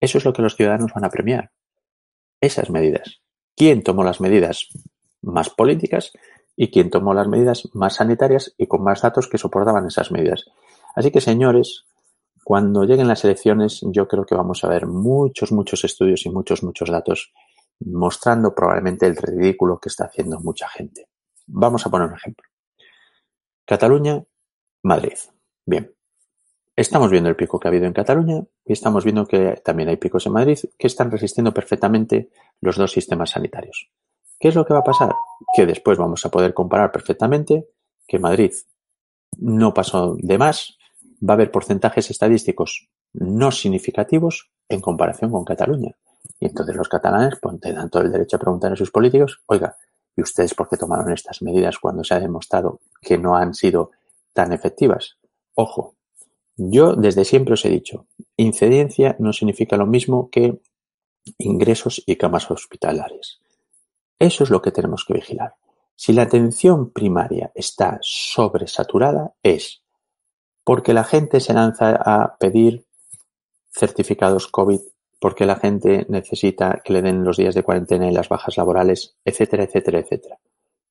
Eso 0.00 0.18
es 0.18 0.24
lo 0.24 0.32
que 0.32 0.42
los 0.42 0.56
ciudadanos 0.56 0.92
van 0.92 1.04
a 1.04 1.08
premiar. 1.08 1.50
Esas 2.44 2.68
medidas. 2.68 3.22
¿Quién 3.56 3.82
tomó 3.82 4.04
las 4.04 4.20
medidas 4.20 4.68
más 5.22 5.48
políticas 5.48 6.12
y 6.54 6.70
quién 6.70 6.90
tomó 6.90 7.14
las 7.14 7.26
medidas 7.26 7.70
más 7.72 7.94
sanitarias 7.94 8.54
y 8.58 8.66
con 8.66 8.84
más 8.84 9.00
datos 9.00 9.28
que 9.28 9.38
soportaban 9.38 9.86
esas 9.86 10.12
medidas? 10.12 10.44
Así 10.94 11.10
que, 11.10 11.22
señores, 11.22 11.86
cuando 12.44 12.84
lleguen 12.84 13.08
las 13.08 13.24
elecciones, 13.24 13.80
yo 13.84 14.06
creo 14.06 14.26
que 14.26 14.34
vamos 14.34 14.62
a 14.62 14.68
ver 14.68 14.86
muchos, 14.86 15.52
muchos 15.52 15.84
estudios 15.84 16.26
y 16.26 16.28
muchos, 16.28 16.62
muchos 16.62 16.90
datos 16.90 17.32
mostrando 17.80 18.54
probablemente 18.54 19.06
el 19.06 19.16
ridículo 19.16 19.78
que 19.78 19.88
está 19.88 20.04
haciendo 20.04 20.38
mucha 20.40 20.68
gente. 20.68 21.08
Vamos 21.46 21.86
a 21.86 21.90
poner 21.90 22.08
un 22.08 22.14
ejemplo. 22.14 22.46
Cataluña, 23.64 24.22
Madrid. 24.82 25.16
Bien. 25.64 25.90
Estamos 26.76 27.08
viendo 27.08 27.28
el 27.28 27.36
pico 27.36 27.60
que 27.60 27.68
ha 27.68 27.70
habido 27.70 27.86
en 27.86 27.92
Cataluña 27.92 28.42
y 28.64 28.72
estamos 28.72 29.04
viendo 29.04 29.26
que 29.26 29.60
también 29.64 29.88
hay 29.88 29.96
picos 29.96 30.26
en 30.26 30.32
Madrid 30.32 30.58
que 30.76 30.88
están 30.88 31.10
resistiendo 31.10 31.54
perfectamente 31.54 32.30
los 32.60 32.76
dos 32.76 32.90
sistemas 32.90 33.30
sanitarios. 33.30 33.90
¿Qué 34.40 34.48
es 34.48 34.56
lo 34.56 34.66
que 34.66 34.74
va 34.74 34.80
a 34.80 34.84
pasar? 34.84 35.14
Que 35.54 35.66
después 35.66 35.98
vamos 35.98 36.26
a 36.26 36.30
poder 36.30 36.52
comparar 36.52 36.90
perfectamente 36.90 37.68
que 38.08 38.18
Madrid 38.18 38.52
no 39.38 39.72
pasó 39.72 40.16
de 40.18 40.36
más, 40.36 40.76
va 41.22 41.34
a 41.34 41.36
haber 41.36 41.52
porcentajes 41.52 42.10
estadísticos 42.10 42.88
no 43.12 43.52
significativos 43.52 44.50
en 44.68 44.80
comparación 44.80 45.30
con 45.30 45.44
Cataluña. 45.44 45.94
Y 46.40 46.46
entonces 46.46 46.74
los 46.74 46.88
catalanes 46.88 47.38
pues, 47.40 47.60
dan 47.60 47.88
todo 47.88 48.02
el 48.02 48.10
derecho 48.10 48.36
a 48.36 48.40
preguntar 48.40 48.72
a 48.72 48.76
sus 48.76 48.90
políticos, 48.90 49.42
oiga, 49.46 49.76
¿y 50.16 50.22
ustedes 50.22 50.54
por 50.54 50.68
qué 50.68 50.76
tomaron 50.76 51.12
estas 51.12 51.40
medidas 51.40 51.78
cuando 51.78 52.02
se 52.02 52.14
ha 52.14 52.20
demostrado 52.20 52.80
que 53.00 53.16
no 53.16 53.36
han 53.36 53.54
sido 53.54 53.92
tan 54.32 54.52
efectivas? 54.52 55.18
Ojo, 55.54 55.94
yo 56.56 56.94
desde 56.94 57.24
siempre 57.24 57.54
os 57.54 57.64
he 57.64 57.70
dicho, 57.70 58.06
incidencia 58.36 59.16
no 59.18 59.32
significa 59.32 59.76
lo 59.76 59.86
mismo 59.86 60.30
que 60.30 60.60
ingresos 61.38 62.02
y 62.06 62.16
camas 62.16 62.50
hospitalarias. 62.50 63.40
Eso 64.18 64.44
es 64.44 64.50
lo 64.50 64.62
que 64.62 64.70
tenemos 64.70 65.04
que 65.04 65.14
vigilar. 65.14 65.54
Si 65.96 66.12
la 66.12 66.22
atención 66.22 66.90
primaria 66.90 67.52
está 67.54 67.98
sobresaturada, 68.02 69.34
es 69.42 69.82
porque 70.64 70.94
la 70.94 71.04
gente 71.04 71.40
se 71.40 71.54
lanza 71.54 71.96
a 71.96 72.36
pedir 72.38 72.86
certificados 73.70 74.48
COVID 74.48 74.80
porque 75.20 75.46
la 75.46 75.56
gente 75.56 76.06
necesita 76.08 76.82
que 76.84 76.92
le 76.92 77.02
den 77.02 77.24
los 77.24 77.36
días 77.36 77.54
de 77.54 77.62
cuarentena 77.62 78.08
y 78.08 78.12
las 78.12 78.28
bajas 78.28 78.56
laborales, 78.56 79.16
etcétera, 79.24 79.64
etcétera, 79.64 80.00
etcétera. 80.00 80.38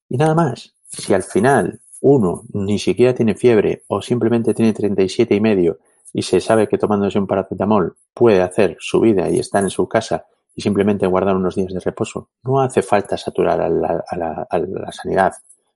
Y 0.09 0.17
nada 0.17 0.33
más. 0.33 0.73
si 0.85 1.13
al 1.13 1.23
final 1.23 1.81
uno 2.03 2.43
ni 2.51 2.79
siquiera 2.79 3.13
tiene 3.13 3.33
fiebre 3.33 3.83
o 3.87 4.01
simplemente 4.01 4.53
tiene 4.53 4.73
37 4.73 5.35
y 5.35 5.39
medio 5.39 5.79
y 6.11 6.21
se 6.21 6.41
sabe 6.41 6.67
que 6.67 6.77
tomándose 6.77 7.17
un 7.17 7.27
paracetamol 7.27 7.95
puede 8.13 8.41
hacer 8.41 8.75
su 8.79 8.99
vida 8.99 9.29
y 9.29 9.39
estar 9.39 9.63
en 9.63 9.69
su 9.69 9.87
casa 9.87 10.25
y 10.53 10.61
simplemente 10.61 11.07
guardar 11.07 11.35
unos 11.35 11.55
días 11.55 11.73
de 11.73 11.79
reposo, 11.79 12.29
no 12.43 12.61
hace 12.61 12.81
falta 12.81 13.17
saturar 13.17 13.61
a 13.61 13.69
la, 13.69 14.03
a 14.05 14.17
la, 14.17 14.47
a 14.49 14.59
la 14.59 14.91
sanidad, 14.91 15.33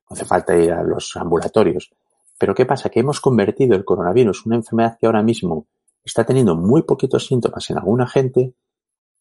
no 0.10 0.14
hace 0.14 0.26
falta 0.26 0.56
ir 0.56 0.72
a 0.72 0.84
los 0.84 1.16
ambulatorios. 1.16 1.92
Pero 2.38 2.54
¿qué 2.54 2.66
pasa? 2.66 2.90
Que 2.90 3.00
hemos 3.00 3.22
convertido 3.22 3.76
el 3.76 3.86
coronavirus, 3.86 4.46
una 4.46 4.58
enfermedad 4.58 4.98
que 5.00 5.08
ahora 5.08 5.24
mismo 5.24 5.68
está 6.04 6.26
teniendo 6.26 6.56
muy 6.56 6.84
poquitos 6.84 7.26
síntomas 7.26 7.70
en 7.70 7.78
alguna 7.78 8.06
gente, 8.06 8.54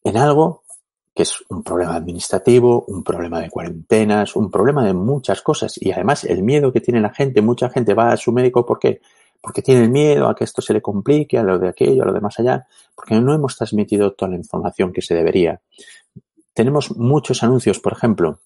en 0.03 0.17
algo 0.17 0.65
que 1.17 1.23
es 1.23 1.43
un 1.49 1.63
problema 1.63 1.97
administrativo, 1.97 2.85
un 2.89 3.03
problema 3.03 3.41
de 3.41 3.49
cuarentenas, 3.49 4.37
un 4.37 4.51
problema 4.51 4.85
de 4.85 4.93
muchas 4.93 5.41
cosas. 5.41 5.81
Y 5.81 5.91
además 5.91 6.25
el 6.25 6.43
miedo 6.43 6.71
que 6.71 6.83
tiene 6.83 7.01
la 7.01 7.09
gente, 7.09 7.41
mucha 7.41 7.71
gente 7.71 7.95
va 7.95 8.13
a 8.13 8.19
su 8.19 8.33
médico, 8.33 8.67
¿por 8.67 8.79
qué? 8.79 9.01
Porque 9.41 9.63
tiene 9.63 9.89
miedo 9.89 10.29
a 10.29 10.35
que 10.35 10.45
esto 10.45 10.61
se 10.61 10.75
le 10.75 10.83
complique, 10.83 11.39
a 11.39 11.43
lo 11.43 11.59
de 11.59 11.71
aquello, 11.71 12.03
a 12.03 12.07
lo 12.07 12.13
de 12.13 12.21
más 12.21 12.39
allá, 12.39 12.67
porque 12.95 13.19
no 13.19 13.33
hemos 13.33 13.57
transmitido 13.57 14.13
toda 14.13 14.33
la 14.33 14.37
información 14.37 14.93
que 14.93 15.01
se 15.01 15.15
debería. 15.15 15.59
Tenemos 16.53 16.95
muchos 16.95 17.43
anuncios, 17.43 17.81
por 17.81 17.95
ejemplo, 17.95 18.41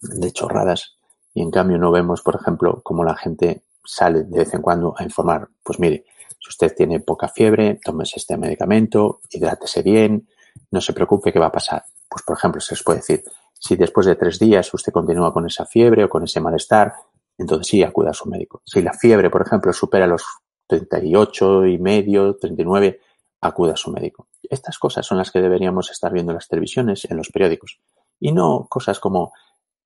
de 0.00 0.30
chorradas, 0.30 0.96
y 1.34 1.42
en 1.42 1.50
cambio 1.50 1.78
no 1.78 1.90
vemos, 1.90 2.22
por 2.22 2.36
ejemplo, 2.36 2.80
cómo 2.84 3.02
la 3.02 3.16
gente 3.16 3.64
sale 3.84 4.22
de 4.22 4.38
vez 4.38 4.54
en 4.54 4.62
cuando 4.62 4.94
a 4.96 5.02
informar. 5.02 5.48
Pues 5.64 5.80
mire, 5.80 6.04
si 6.38 6.48
usted 6.48 6.72
tiene 6.76 7.00
poca 7.00 7.26
fiebre, 7.26 7.80
tómese 7.84 8.20
este 8.20 8.36
medicamento, 8.36 9.20
hidrátese 9.30 9.82
bien, 9.82 10.28
no 10.70 10.80
se 10.80 10.92
preocupe 10.92 11.32
qué 11.32 11.38
va 11.38 11.46
a 11.46 11.52
pasar. 11.52 11.84
Pues, 12.08 12.22
por 12.22 12.36
ejemplo, 12.36 12.60
se 12.60 12.74
les 12.74 12.82
puede 12.82 12.98
decir, 12.98 13.24
si 13.58 13.76
después 13.76 14.06
de 14.06 14.16
tres 14.16 14.38
días 14.38 14.72
usted 14.74 14.92
continúa 14.92 15.32
con 15.32 15.46
esa 15.46 15.64
fiebre 15.66 16.04
o 16.04 16.08
con 16.08 16.24
ese 16.24 16.40
malestar, 16.40 16.94
entonces 17.38 17.66
sí 17.66 17.82
acuda 17.82 18.10
a 18.10 18.14
su 18.14 18.28
médico. 18.28 18.62
Si 18.64 18.82
la 18.82 18.92
fiebre, 18.92 19.30
por 19.30 19.42
ejemplo, 19.42 19.72
supera 19.72 20.06
los 20.06 20.24
38 20.66 21.66
y 21.66 21.78
medio, 21.78 22.36
39, 22.36 23.00
acuda 23.40 23.72
a 23.72 23.76
su 23.76 23.90
médico. 23.90 24.28
Estas 24.42 24.78
cosas 24.78 25.06
son 25.06 25.18
las 25.18 25.30
que 25.30 25.40
deberíamos 25.40 25.90
estar 25.90 26.12
viendo 26.12 26.32
en 26.32 26.36
las 26.36 26.48
televisiones, 26.48 27.04
en 27.10 27.16
los 27.16 27.30
periódicos. 27.30 27.80
Y 28.20 28.32
no 28.32 28.66
cosas 28.68 29.00
como 29.00 29.32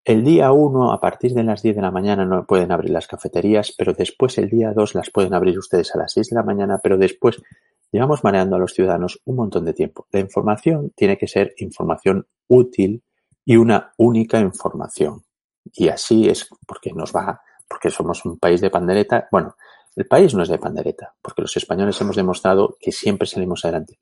el 0.04 0.25
día 0.25 0.52
1 0.52 0.92
a 0.92 1.00
partir 1.00 1.32
de 1.34 1.44
las 1.44 1.62
10 1.62 1.76
de 1.76 1.82
la 1.82 1.90
mañana 1.90 2.25
no 2.25 2.46
pueden 2.46 2.72
abrir 2.72 2.90
las 2.90 3.06
cafeterías, 3.06 3.75
pero 3.76 3.92
después 3.92 4.38
el 4.38 4.48
día 4.48 4.72
2 4.72 4.94
las 4.94 5.10
pueden 5.10 5.34
abrir 5.34 5.58
ustedes 5.58 5.94
a 5.94 5.98
las 5.98 6.12
6 6.12 6.30
de 6.30 6.37
la 6.37 6.42
mañana, 6.42 6.80
pero 6.82 6.96
después 6.96 7.42
Llevamos 7.90 8.23
mareando 8.23 8.57
a 8.57 8.59
los 8.59 8.73
ciudadanos 8.73 9.21
un 9.25 9.37
montón 9.37 9.64
de 9.64 9.73
tiempo. 9.73 10.07
La 10.12 10.21
información 10.21 10.92
tiene 10.95 11.16
que 11.16 11.26
ser 11.26 11.54
información 11.59 12.26
útil 12.49 13.02
y 13.45 13.57
una 13.57 13.92
única 13.97 14.38
información. 14.40 15.25
Y 15.73 15.88
así 15.88 16.28
es 16.28 16.49
porque 16.66 16.92
nos 16.92 17.14
va, 17.14 17.40
porque 17.66 17.90
somos 17.90 18.25
un 18.25 18.38
país 18.38 18.61
de 18.61 18.71
pandereta. 18.71 19.28
Bueno, 19.33 19.57
el 19.97 20.07
país 20.07 20.35
no 20.35 20.42
es 20.42 20.49
de 20.49 20.59
pandereta, 20.59 21.14
porque 21.23 21.42
los 21.42 21.57
españoles 21.57 22.00
hemos 22.00 22.16
demostrado 22.16 22.76
que 22.78 22.92
siempre 22.92 23.26
salimos 23.26 23.64
adelante. 23.64 23.99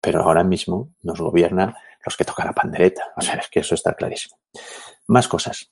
Pero 0.00 0.22
ahora 0.22 0.44
mismo 0.44 0.90
nos 1.02 1.20
gobierna 1.20 1.76
los 2.04 2.16
que 2.16 2.24
tocan 2.24 2.46
la 2.46 2.52
pandereta. 2.52 3.12
O 3.16 3.20
sea, 3.20 3.36
es 3.36 3.48
que 3.48 3.60
eso 3.60 3.74
está 3.74 3.94
clarísimo. 3.94 4.36
Más 5.06 5.28
cosas. 5.28 5.70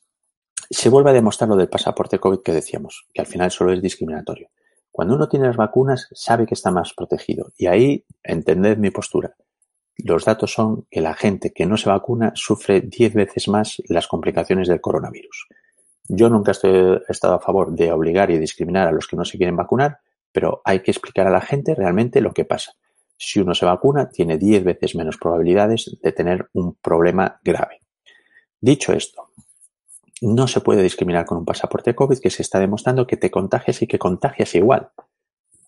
Se 0.71 0.89
vuelve 0.89 1.11
a 1.11 1.15
demostrar 1.15 1.49
lo 1.49 1.57
del 1.57 1.69
pasaporte 1.69 2.19
COVID 2.19 2.41
que 2.43 2.53
decíamos, 2.53 3.07
que 3.13 3.21
al 3.21 3.27
final 3.27 3.51
solo 3.51 3.73
es 3.73 3.83
discriminatorio. 3.83 4.51
Cuando 4.97 5.15
uno 5.15 5.29
tiene 5.29 5.49
las 5.49 5.59
vacunas, 5.59 6.09
sabe 6.15 6.47
que 6.47 6.55
está 6.55 6.71
más 6.71 6.95
protegido. 6.95 7.53
Y 7.59 7.67
ahí, 7.67 8.07
entended 8.23 8.79
mi 8.79 8.91
postura. 8.91 9.37
Los 9.99 10.25
datos 10.25 10.55
son 10.55 10.87
que 10.91 11.03
la 11.03 11.13
gente 11.13 11.53
que 11.53 11.67
no 11.67 11.77
se 11.77 11.91
vacuna 11.91 12.33
sufre 12.35 12.81
10 12.81 13.13
veces 13.13 13.47
más 13.49 13.83
las 13.91 14.09
complicaciones 14.09 14.69
del 14.69 14.81
coronavirus. 14.81 15.49
Yo 16.09 16.31
nunca 16.31 16.53
estoy, 16.53 16.99
he 17.07 17.13
estado 17.13 17.35
a 17.35 17.41
favor 17.41 17.75
de 17.75 17.93
obligar 17.93 18.31
y 18.31 18.39
discriminar 18.39 18.89
a 18.89 18.93
los 18.93 19.07
que 19.07 19.17
no 19.17 19.27
se 19.27 19.37
quieren 19.37 19.55
vacunar, 19.55 19.99
pero 20.33 20.63
hay 20.65 20.81
que 20.81 20.93
explicar 20.93 21.27
a 21.27 21.31
la 21.31 21.43
gente 21.43 21.75
realmente 21.75 22.23
lo 22.23 22.33
que 22.33 22.47
pasa. 22.47 22.73
Si 23.19 23.39
uno 23.39 23.55
se 23.55 23.67
vacuna, 23.67 24.09
tiene 24.09 24.39
10 24.39 24.65
veces 24.65 24.95
menos 24.95 25.19
probabilidades 25.19 25.95
de 26.03 26.13
tener 26.13 26.49
un 26.55 26.75
problema 26.77 27.39
grave. 27.45 27.83
Dicho 28.59 28.95
esto, 28.95 29.29
no 30.21 30.49
se 30.49 30.61
puede 30.61 30.83
discriminar 30.83 31.27
con 31.27 31.39
un 31.39 31.45
pasaporte 31.45 31.95
COVID 31.95 32.19
que 32.19 32.31
se 32.31 32.43
está 32.43 32.59
demostrando 32.59 33.07
que 33.07 33.17
te 33.17 33.31
contagias 33.31 33.83
y 33.83 33.87
que 33.87 33.99
contagias 33.99 34.55
igual. 34.55 34.91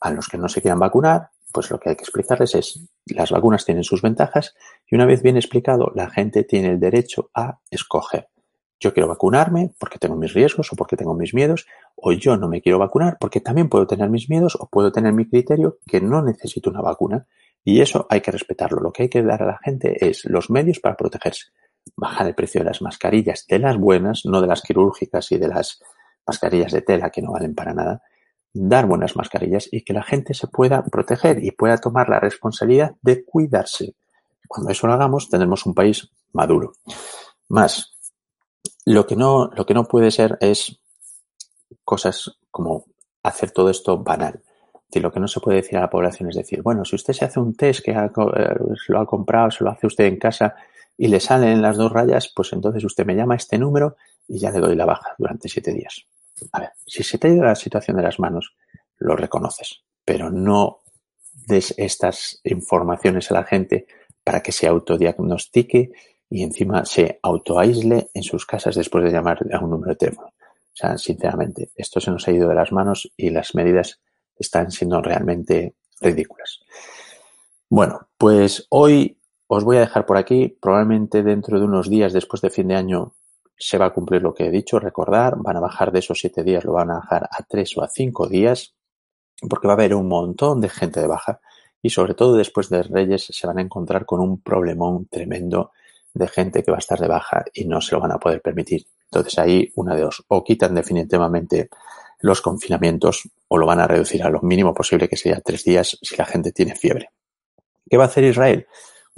A 0.01 0.11
los 0.11 0.29
que 0.29 0.39
no 0.39 0.49
se 0.49 0.63
quieran 0.63 0.79
vacunar, 0.79 1.31
pues 1.53 1.71
lo 1.71 1.79
que 1.79 1.91
hay 1.91 1.97
que 1.97 2.03
explicarles 2.03 2.55
es, 2.55 2.89
las 3.07 3.31
vacunas 3.31 3.65
tienen 3.65 3.85
sus 3.85 4.03
ventajas 4.03 4.55
y 4.87 4.95
una 4.95 5.07
vez 5.07 5.23
bien 5.23 5.37
explicado, 5.37 5.93
la 5.95 6.11
gente 6.11 6.45
tiene 6.45 6.69
el 6.69 6.81
derecho 6.81 7.31
a 7.35 7.59
escoger. 7.71 8.29
Yo 8.81 8.95
quiero 8.95 9.09
vacunarme 9.09 9.75
porque 9.79 9.99
tengo 9.99 10.15
mis 10.15 10.33
riesgos 10.35 10.73
o 10.73 10.77
porque 10.77 10.97
tengo 10.97 11.15
mis 11.15 11.35
miedos, 11.35 11.67
o 11.97 12.13
yo 12.13 12.37
no 12.37 12.49
me 12.49 12.63
quiero 12.63 12.79
vacunar 12.79 13.17
porque 13.19 13.41
también 13.41 13.69
puedo 13.69 13.87
tener 13.87 14.09
mis 14.09 14.31
miedos 14.31 14.57
o 14.61 14.69
puedo 14.69 14.93
tener 14.93 15.13
mi 15.13 15.29
criterio 15.29 15.79
que 15.87 16.01
no 16.01 16.23
necesito 16.23 16.71
una 16.71 16.81
vacuna. 16.81 17.27
Y 17.65 17.81
eso 17.81 18.07
hay 18.09 18.21
que 18.21 18.31
respetarlo. 18.31 18.81
Lo 18.81 18.93
que 18.93 19.05
hay 19.05 19.09
que 19.09 19.23
dar 19.23 19.43
a 19.43 19.47
la 19.47 19.59
gente 19.59 20.09
es 20.09 20.25
los 20.25 20.49
medios 20.49 20.79
para 20.79 20.97
protegerse 20.97 21.47
bajar 21.97 22.27
el 22.27 22.35
precio 22.35 22.61
de 22.61 22.67
las 22.67 22.83
mascarillas, 22.83 23.47
de 23.49 23.59
las 23.59 23.77
buenas, 23.77 24.23
no 24.25 24.41
de 24.41 24.47
las 24.47 24.63
quirúrgicas 24.63 25.31
y 25.33 25.39
de 25.39 25.49
las 25.49 25.81
mascarillas 26.27 26.73
de 26.73 26.83
tela 26.83 27.11
que 27.11 27.23
no 27.23 27.33
valen 27.33 27.55
para 27.55 27.75
nada, 27.75 28.03
dar 28.53 28.87
buenas 28.87 29.17
mascarillas 29.17 29.69
y 29.71 29.83
que 29.83 29.93
la 29.93 30.03
gente 30.03 30.35
se 30.35 30.47
pueda 30.47 30.83
proteger 30.85 31.43
y 31.43 31.51
pueda 31.53 31.79
tomar 31.79 32.09
la 32.09 32.21
responsabilidad 32.21 32.97
de 33.03 33.25
cuidarse. 33.25 33.95
Cuando 34.47 34.71
eso 34.71 34.87
lo 34.87 34.95
hagamos, 34.95 35.29
tendremos 35.29 35.67
un 35.67 35.75
país 35.75 36.11
maduro. 36.33 36.73
Más, 37.49 37.95
lo 38.85 39.07
que 39.07 39.17
no, 39.17 39.51
lo 39.55 39.67
que 39.67 39.75
no 39.75 39.85
puede 39.85 40.11
ser 40.11 40.39
es 40.41 40.81
cosas 41.85 42.39
como 42.51 42.85
hacer 43.23 43.51
todo 43.51 43.71
esto 43.71 43.99
banal. 43.99 44.43
decir, 44.89 45.03
lo 45.03 45.13
que 45.13 45.21
no 45.21 45.29
se 45.29 45.41
puede 45.41 45.59
decir 45.59 45.79
a 45.79 45.83
la 45.83 45.91
población 45.91 46.31
es 46.31 46.37
decir, 46.37 46.63
bueno, 46.63 46.85
si 46.85 46.97
usted 46.97 47.13
se 47.13 47.25
hace 47.25 47.41
un 47.41 47.55
test 47.55 47.85
que 47.85 47.93
eh, 47.93 48.09
lo 48.89 49.01
ha 49.01 49.07
comprado, 49.07 49.51
se 49.51 49.65
lo 49.65 49.71
hace 49.71 49.87
usted 49.87 50.05
en 50.05 50.19
casa 50.19 50.55
y 50.99 51.07
le 51.07 51.21
salen 51.21 51.63
las 51.63 51.77
dos 51.77 51.93
rayas, 51.93 52.31
pues 52.35 52.53
entonces 52.53 52.85
usted 52.85 53.07
me 53.07 53.15
llama 53.15 53.37
este 53.37 53.57
número 53.57 53.97
y 54.27 54.39
ya 54.41 54.51
le 54.51 54.59
doy 54.59 54.75
la 54.75 54.85
baja 54.85 55.15
durante 55.17 55.49
siete 55.49 55.73
días. 55.73 56.05
A 56.53 56.61
ver, 56.61 56.71
si 56.85 57.05
se 57.05 57.19
te 57.19 57.29
ha 57.29 57.31
ido 57.31 57.45
la 57.45 57.55
situación 57.55 57.97
de 57.97 58.03
las 58.03 58.19
manos, 58.19 58.57
lo 58.99 59.15
reconoces, 59.17 59.85
pero 60.05 60.29
no 60.29 60.81
des 61.47 61.73
estas 61.79 62.41
informaciones 62.43 63.31
a 63.31 63.35
la 63.35 63.45
gente 63.45 63.87
para 64.25 64.43
que 64.43 64.53
se 64.53 64.67
autodiagnostique 64.67 65.93
y 66.29 66.43
encima 66.43 66.85
se 66.85 67.21
autoaísle 67.23 68.11
en 68.13 68.23
sus 68.25 68.45
casas 68.45 68.75
después 68.75 69.05
de 69.05 69.13
llamar 69.13 69.39
a 69.53 69.61
un 69.61 69.71
número 69.71 69.93
de 69.93 69.97
teléfono. 69.97 70.29
O 70.29 70.81
sea, 70.81 70.99
sinceramente, 70.99 71.71
esto 71.77 72.01
se 72.01 72.11
nos 72.11 72.27
ha 72.27 72.33
ido 72.33 72.49
de 72.49 72.55
las 72.55 72.73
manos 72.73 73.11
y 73.17 73.31
las 73.31 73.55
medidas 73.55 74.01
están 74.37 74.71
siendo 74.71 75.01
realmente 75.01 75.75
ridículas. 76.01 76.61
Bueno, 77.71 78.09
pues 78.17 78.67
hoy 78.71 79.18
os 79.49 79.65
voy 79.65 79.79
a 79.79 79.81
dejar 79.81 80.07
por 80.07 80.17
aquí. 80.17 80.57
Probablemente 80.61 81.23
dentro 81.23 81.59
de 81.59 81.65
unos 81.65 81.89
días, 81.91 82.13
después 82.13 82.41
de 82.41 82.51
fin 82.51 82.69
de 82.69 82.77
año, 82.77 83.15
se 83.59 83.79
va 83.79 83.87
a 83.87 83.93
cumplir 83.93 84.23
lo 84.23 84.35
que 84.35 84.47
he 84.47 84.51
dicho. 84.51 84.79
Recordar, 84.79 85.35
van 85.39 85.57
a 85.57 85.61
bajar 85.61 85.91
de 85.91 85.99
esos 85.99 86.21
siete 86.21 86.45
días, 86.45 86.65
lo 86.65 86.75
van 86.75 86.91
a 86.91 87.01
bajar 87.01 87.29
a 87.31 87.43
tres 87.43 87.77
o 87.77 87.83
a 87.83 87.89
cinco 87.89 88.29
días, 88.29 88.75
porque 89.49 89.67
va 89.67 89.73
a 89.73 89.77
haber 89.77 89.95
un 89.95 90.09
montón 90.09 90.61
de 90.61 90.69
gente 90.69 91.01
de 91.01 91.09
baja. 91.09 91.41
Y 91.83 91.91
sobre 91.91 92.15
todo 92.15 92.37
después 92.37 92.69
de 92.69 92.83
Reyes 92.83 93.27
se 93.31 93.47
van 93.47 93.59
a 93.59 93.63
encontrar 93.63 94.05
con 94.05 94.21
un 94.21 94.41
problemón 94.41 95.07
tremendo 95.07 95.73
de 96.15 96.29
gente 96.29 96.63
que 96.63 96.71
va 96.71 96.79
a 96.79 96.81
estar 96.81 96.99
de 96.99 97.09
baja 97.09 97.45
y 97.55 97.65
no 97.65 97.81
se 97.81 97.95
lo 97.95 98.01
van 98.01 98.13
a 98.13 98.19
poder 98.19 98.43
permitir. 98.43 98.87
Entonces 99.05 99.39
ahí 99.39 99.73
una 99.77 99.95
de 99.95 100.03
dos, 100.03 100.25
o 100.29 100.45
quitan 100.45 100.75
definitivamente 100.75 101.71
los 102.21 102.41
confinamientos 102.43 103.29
o 103.47 103.59
lo 103.59 103.67
van 103.67 103.81
a 103.81 103.87
reducir 103.87 104.23
a 104.23 104.31
lo 104.31 104.41
mínimo 104.41 104.75
posible, 104.75 105.09
que 105.09 105.17
sería 105.17 105.41
tres 105.41 105.65
días 105.65 105.99
si 106.03 106.17
la 106.17 106.25
gente 106.25 106.53
tiene 106.53 106.75
fiebre. 106.75 107.11
¿Qué 107.89 107.97
va 107.97 108.05
a 108.05 108.07
hacer 108.09 108.25
Israel? 108.25 108.67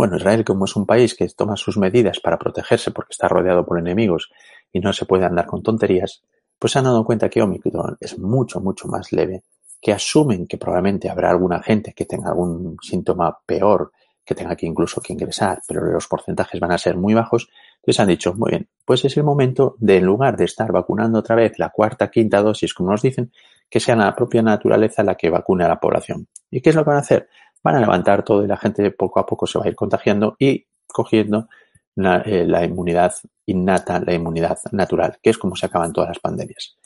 Bueno, 0.00 0.16
Israel, 0.16 0.46
como 0.46 0.64
es 0.64 0.76
un 0.76 0.86
país 0.86 1.14
que 1.14 1.28
toma 1.28 1.58
sus 1.58 1.76
medidas 1.76 2.20
para 2.20 2.38
protegerse 2.38 2.90
porque 2.90 3.12
está 3.12 3.28
rodeado 3.28 3.66
por 3.66 3.78
enemigos 3.78 4.30
y 4.72 4.80
no 4.80 4.94
se 4.94 5.04
puede 5.04 5.26
andar 5.26 5.44
con 5.44 5.62
tonterías, 5.62 6.22
pues 6.58 6.72
se 6.72 6.78
han 6.78 6.86
dado 6.86 7.04
cuenta 7.04 7.28
que 7.28 7.42
Omicron 7.42 7.98
es 8.00 8.18
mucho, 8.18 8.62
mucho 8.62 8.88
más 8.88 9.12
leve, 9.12 9.42
que 9.78 9.92
asumen 9.92 10.46
que 10.46 10.56
probablemente 10.56 11.10
habrá 11.10 11.28
alguna 11.28 11.62
gente 11.62 11.92
que 11.92 12.06
tenga 12.06 12.30
algún 12.30 12.78
síntoma 12.80 13.40
peor, 13.44 13.92
que 14.24 14.34
tenga 14.34 14.56
que 14.56 14.64
incluso 14.64 15.02
que 15.02 15.12
ingresar, 15.12 15.60
pero 15.68 15.84
los 15.84 16.06
porcentajes 16.06 16.58
van 16.58 16.72
a 16.72 16.78
ser 16.78 16.96
muy 16.96 17.12
bajos. 17.12 17.50
Entonces 17.82 18.00
han 18.00 18.08
dicho, 18.08 18.32
muy 18.32 18.52
bien, 18.52 18.68
pues 18.86 19.04
es 19.04 19.14
el 19.18 19.24
momento 19.24 19.76
de, 19.80 19.98
en 19.98 20.06
lugar 20.06 20.34
de 20.38 20.46
estar 20.46 20.72
vacunando 20.72 21.18
otra 21.18 21.36
vez 21.36 21.58
la 21.58 21.68
cuarta, 21.68 22.10
quinta 22.10 22.40
dosis, 22.40 22.72
como 22.72 22.90
nos 22.90 23.02
dicen, 23.02 23.32
que 23.68 23.80
sea 23.80 23.96
la 23.96 24.16
propia 24.16 24.40
naturaleza 24.40 25.02
la 25.02 25.14
que 25.16 25.28
vacune 25.28 25.64
a 25.64 25.68
la 25.68 25.78
población. 25.78 26.26
¿Y 26.50 26.62
qué 26.62 26.70
es 26.70 26.76
lo 26.76 26.84
que 26.84 26.88
van 26.88 26.96
a 26.96 27.00
hacer? 27.00 27.28
Van 27.62 27.76
a 27.76 27.80
levantar 27.80 28.24
todo 28.24 28.44
y 28.44 28.46
la 28.46 28.56
gente 28.56 28.90
poco 28.90 29.20
a 29.20 29.26
poco 29.26 29.46
se 29.46 29.58
va 29.58 29.64
a 29.64 29.68
ir 29.68 29.74
contagiando 29.74 30.36
y 30.38 30.66
cogiendo 30.86 31.48
la, 31.94 32.18
eh, 32.18 32.44
la, 32.46 32.64
inmunidad 32.64 33.14
innata, 33.46 34.00
la 34.00 34.14
inmunidad 34.14 34.58
natural, 34.72 35.18
que 35.22 35.30
es 35.30 35.38
como 35.38 35.56
se 35.56 35.66
acaban 35.66 35.92
todas 35.92 36.08
las 36.08 36.18
pandemias. 36.18 36.76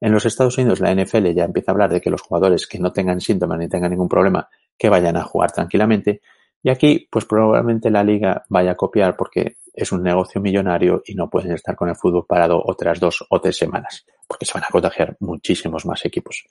En 0.00 0.12
los 0.12 0.26
Estados 0.26 0.58
Unidos 0.58 0.80
la 0.80 0.94
NFL 0.94 1.32
ya 1.32 1.44
empieza 1.44 1.70
a 1.70 1.74
hablar 1.74 1.90
de 1.90 2.00
que 2.00 2.10
los 2.10 2.22
jugadores 2.22 2.66
que 2.66 2.78
no 2.78 2.92
tengan 2.92 3.20
síntomas 3.20 3.58
ni 3.58 3.68
tengan 3.68 3.90
ningún 3.90 4.08
problema, 4.08 4.48
que 4.76 4.88
vayan 4.88 5.16
a 5.16 5.22
jugar 5.22 5.52
tranquilamente. 5.52 6.20
Y 6.62 6.70
aquí, 6.70 7.08
pues 7.10 7.24
probablemente 7.24 7.90
la 7.90 8.02
liga 8.02 8.44
vaya 8.48 8.72
a 8.72 8.74
copiar 8.74 9.16
porque 9.16 9.58
es 9.72 9.92
un 9.92 10.02
negocio 10.02 10.40
millonario 10.40 11.02
y 11.04 11.14
no 11.14 11.30
pueden 11.30 11.52
estar 11.52 11.76
con 11.76 11.88
el 11.88 11.96
fútbol 11.96 12.26
parado 12.26 12.60
otras 12.64 12.98
dos 12.98 13.24
o 13.28 13.40
tres 13.40 13.56
semanas, 13.56 14.04
porque 14.26 14.46
se 14.46 14.54
van 14.54 14.64
a 14.64 14.72
contagiar 14.72 15.16
muchísimos 15.20 15.86
más 15.86 16.04
equipos. 16.04 16.44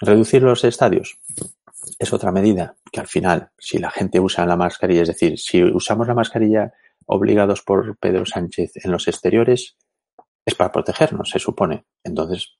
Reducir 0.00 0.42
los 0.42 0.64
estadios 0.64 1.18
es 1.98 2.12
otra 2.12 2.32
medida 2.32 2.76
que 2.90 3.00
al 3.00 3.06
final, 3.06 3.50
si 3.58 3.78
la 3.78 3.90
gente 3.90 4.20
usa 4.20 4.46
la 4.46 4.56
mascarilla, 4.56 5.02
es 5.02 5.08
decir, 5.08 5.38
si 5.38 5.62
usamos 5.62 6.06
la 6.06 6.14
mascarilla 6.14 6.72
obligados 7.06 7.62
por 7.62 7.96
Pedro 7.98 8.24
Sánchez 8.24 8.72
en 8.84 8.90
los 8.90 9.08
exteriores, 9.08 9.76
es 10.44 10.54
para 10.54 10.72
protegernos, 10.72 11.30
se 11.30 11.38
supone. 11.38 11.86
Entonces, 12.02 12.56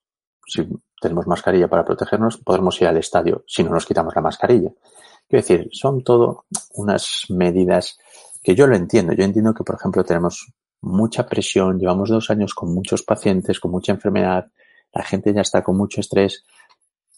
si 0.47 0.67
tenemos 1.01 1.27
mascarilla 1.27 1.69
para 1.69 1.85
protegernos, 1.85 2.39
podremos 2.39 2.81
ir 2.81 2.89
al 2.89 2.97
estadio 2.97 3.45
si 3.47 3.63
no 3.63 3.71
nos 3.71 3.87
quitamos 3.87 4.15
la 4.15 4.23
mascarilla. 4.23 4.71
Quiero 5.29 5.43
decir, 5.43 5.69
son 5.73 6.03
todo 6.03 6.45
unas 6.75 7.25
medidas 7.31 7.99
que 8.43 8.55
yo 8.55 8.67
lo 8.67 8.77
entiendo. 8.77 9.13
Yo 9.15 9.25
entiendo 9.25 9.55
que, 9.55 9.65
por 9.65 9.77
ejemplo, 9.77 10.05
tenemos 10.05 10.53
mucha 10.83 11.27
presión, 11.27 11.79
llevamos 11.79 12.11
dos 12.11 12.31
años 12.31 12.55
con 12.55 12.75
muchos 12.75 13.03
pacientes, 13.03 13.59
con 13.59 13.71
mucha 13.71 13.93
enfermedad, 13.93 14.51
la 14.93 15.03
gente 15.03 15.33
ya 15.33 15.41
está 15.41 15.63
con 15.63 15.77
mucho 15.77 16.01
estrés, 16.01 16.45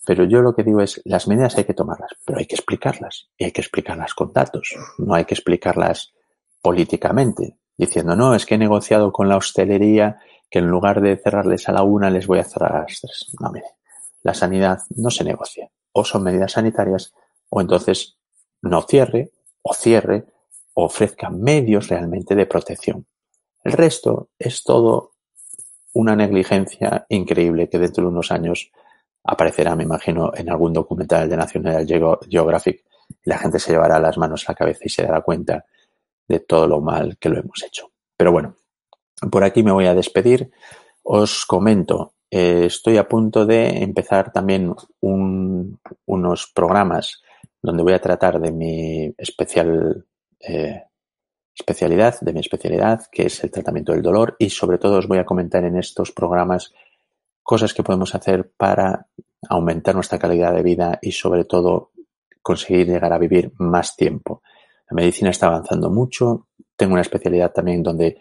pero 0.07 0.25
yo 0.25 0.41
lo 0.41 0.55
que 0.55 0.63
digo 0.63 0.81
es, 0.81 1.03
las 1.05 1.27
medidas 1.27 1.59
hay 1.59 1.65
que 1.65 1.75
tomarlas, 1.75 2.13
pero 2.25 2.39
hay 2.39 2.47
que 2.47 2.55
explicarlas 2.55 3.29
y 3.37 3.45
hay 3.45 3.51
que 3.51 3.61
explicarlas 3.61 4.15
con 4.15 4.33
datos, 4.33 4.77
no 4.99 5.15
hay 5.15 5.25
que 5.25 5.35
explicarlas 5.35 6.15
políticamente, 6.63 7.59
diciendo, 7.77 8.15
no, 8.15 8.35
es 8.35 8.47
que 8.47 8.55
he 8.55 8.59
negociado 8.59 9.13
con 9.13 9.29
la 9.29 9.37
hostelería 9.37 10.21
que 10.49 10.61
en 10.61 10.69
lugar 10.69 11.01
de 11.01 11.17
cerrarles 11.17 11.69
a 11.69 11.73
la 11.73 11.83
una 11.83 12.09
les 12.09 12.29
voy 12.29 12.39
a 12.39 12.45
cerrar 12.45 12.77
a 12.77 12.83
las 12.83 13.01
tres. 13.01 13.27
No, 13.41 13.51
mire, 13.51 13.67
la 14.23 14.33
sanidad 14.33 14.79
no 14.91 15.11
se 15.11 15.25
negocia. 15.25 15.71
O 15.91 16.05
son 16.05 16.23
medidas 16.23 16.53
sanitarias 16.53 17.13
o 17.49 17.61
entonces 17.61 18.17
no 18.63 18.83
cierre 18.83 19.33
o 19.63 19.75
cierre 19.75 20.27
o 20.75 20.85
ofrezca 20.85 21.31
medios 21.31 21.89
realmente 21.89 22.37
de 22.37 22.47
protección. 22.47 23.07
El 23.65 23.73
resto 23.73 24.31
es 24.39 24.63
todo 24.63 25.15
una 25.93 26.15
negligencia 26.15 27.07
increíble 27.09 27.69
que 27.69 27.79
dentro 27.79 28.05
de 28.05 28.11
unos 28.11 28.31
años 28.31 28.71
aparecerá, 29.27 29.75
me 29.77 29.85
imagino, 29.85 30.33
en 30.35 30.51
algún 30.51 30.73
documental 30.73 31.29
de 31.29 31.37
National 31.37 31.87
Geographic 31.87 32.85
y 33.25 33.31
la 33.31 33.39
gente 33.39 33.59
se 33.59 33.73
llevará 33.73 33.99
las 33.99 34.19
manos 34.19 34.49
a 34.49 34.53
la 34.53 34.57
cabeza 34.57 34.81
y 34.85 34.89
se 34.89 35.03
dará 35.03 35.21
cuenta 35.21 35.65
de 36.29 36.41
todo 36.41 36.67
lo 36.67 36.81
mal 36.81 37.17
que 37.19 37.29
lo 37.29 37.39
hemos 37.39 37.63
hecho. 37.63 37.91
Pero 38.17 38.33
bueno, 38.33 38.57
por 39.31 39.45
aquí 39.45 39.63
me 39.63 39.73
voy 39.73 39.87
a 39.87 39.95
despedir. 39.95 40.51
Os 41.03 41.47
comento, 41.47 42.15
eh, 42.31 42.65
estoy 42.67 42.97
a 42.97 43.09
punto 43.09 43.47
de 43.47 43.83
empezar 43.83 44.33
también 44.33 44.75
unos 45.01 46.53
programas 46.53 47.23
donde 47.63 47.83
voy 47.83 47.93
a 47.93 48.01
tratar 48.01 48.41
de 48.41 48.53
mi 48.53 49.15
especial 49.19 50.05
eh, 50.41 50.83
especialidad, 51.59 52.21
de 52.21 52.33
mi 52.33 52.41
especialidad, 52.41 53.07
que 53.11 53.27
es 53.27 53.43
el 53.43 53.51
tratamiento 53.51 53.93
del 53.93 54.03
dolor, 54.03 54.37
y 54.39 54.51
sobre 54.51 54.79
todo 54.79 54.99
os 54.99 55.09
voy 55.09 55.19
a 55.19 55.25
comentar 55.25 55.65
en 55.65 55.77
estos 55.77 56.13
programas 56.13 56.73
cosas 57.47 57.73
que 57.73 57.85
podemos 57.85 58.13
hacer 58.15 58.51
para 58.57 59.07
aumentar 59.49 59.95
nuestra 59.95 60.19
calidad 60.19 60.53
de 60.53 60.65
vida 60.65 60.99
y 61.01 61.13
sobre 61.13 61.45
todo 61.45 61.93
conseguir 62.43 62.89
llegar 62.89 63.13
a 63.13 63.19
vivir 63.19 63.53
más 63.59 63.97
tiempo. 63.97 64.43
La 64.91 64.97
medicina 64.97 65.31
está 65.31 65.47
avanzando 65.47 65.89
mucho. 65.89 66.49
Tengo 66.77 66.95
una 66.95 67.03
especialidad 67.03 67.53
también 67.53 67.85
donde 67.85 68.19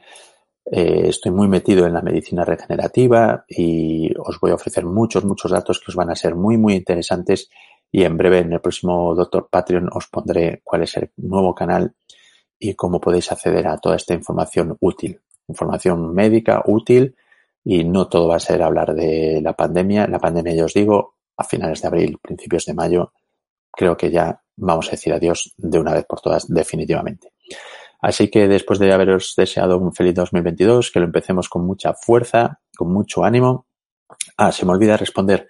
eh, 0.71 1.07
estoy 1.07 1.31
muy 1.31 1.47
metido 1.47 1.87
en 1.87 1.93
la 1.93 2.03
medicina 2.03 2.45
regenerativa 2.45 3.45
y 3.49 4.11
os 4.15 4.39
voy 4.39 4.51
a 4.51 4.55
ofrecer 4.55 4.85
muchos, 4.85 5.25
muchos 5.25 5.51
datos 5.51 5.79
que 5.79 5.89
os 5.89 5.95
van 5.95 6.11
a 6.11 6.15
ser 6.15 6.35
muy, 6.35 6.57
muy 6.57 6.75
interesantes 6.75 7.49
y 7.91 8.03
en 8.03 8.17
breve 8.17 8.39
en 8.39 8.53
el 8.53 8.61
próximo 8.61 9.15
Doctor 9.15 9.49
Patreon 9.49 9.89
os 9.91 10.07
pondré 10.07 10.61
cuál 10.63 10.83
es 10.83 10.97
el 10.97 11.11
nuevo 11.17 11.55
canal 11.55 11.95
y 12.59 12.75
cómo 12.75 13.01
podéis 13.01 13.31
acceder 13.31 13.67
a 13.67 13.77
toda 13.79 13.95
esta 13.95 14.13
información 14.13 14.77
útil. 14.81 15.19
Información 15.47 16.13
médica 16.13 16.61
útil 16.67 17.15
y 17.65 17.83
no 17.83 18.07
todo 18.07 18.27
va 18.27 18.35
a 18.35 18.39
ser 18.39 18.61
hablar 18.61 18.93
de 18.93 19.41
la 19.43 19.53
pandemia. 19.53 20.07
La 20.07 20.19
pandemia, 20.19 20.53
ya 20.53 20.65
os 20.65 20.73
digo, 20.73 21.15
a 21.35 21.43
finales 21.43 21.81
de 21.81 21.87
abril, 21.87 22.19
principios 22.21 22.65
de 22.65 22.75
mayo, 22.75 23.11
creo 23.71 23.97
que 23.97 24.11
ya 24.11 24.39
vamos 24.55 24.87
a 24.87 24.91
decir 24.91 25.11
adiós 25.11 25.51
de 25.57 25.79
una 25.79 25.93
vez 25.93 26.05
por 26.05 26.21
todas 26.21 26.47
definitivamente. 26.47 27.33
Así 28.01 28.29
que 28.29 28.47
después 28.47 28.77
de 28.77 28.93
haberos 28.93 29.33
deseado 29.35 29.79
un 29.79 29.93
feliz 29.93 30.13
2022, 30.13 30.91
que 30.91 30.99
lo 30.99 31.05
empecemos 31.05 31.49
con 31.49 31.65
mucha 31.65 31.93
fuerza, 31.95 32.59
con 32.77 32.93
mucho 32.93 33.23
ánimo. 33.23 33.65
Ah, 34.37 34.51
se 34.51 34.63
me 34.63 34.71
olvida 34.71 34.95
responder 34.95 35.47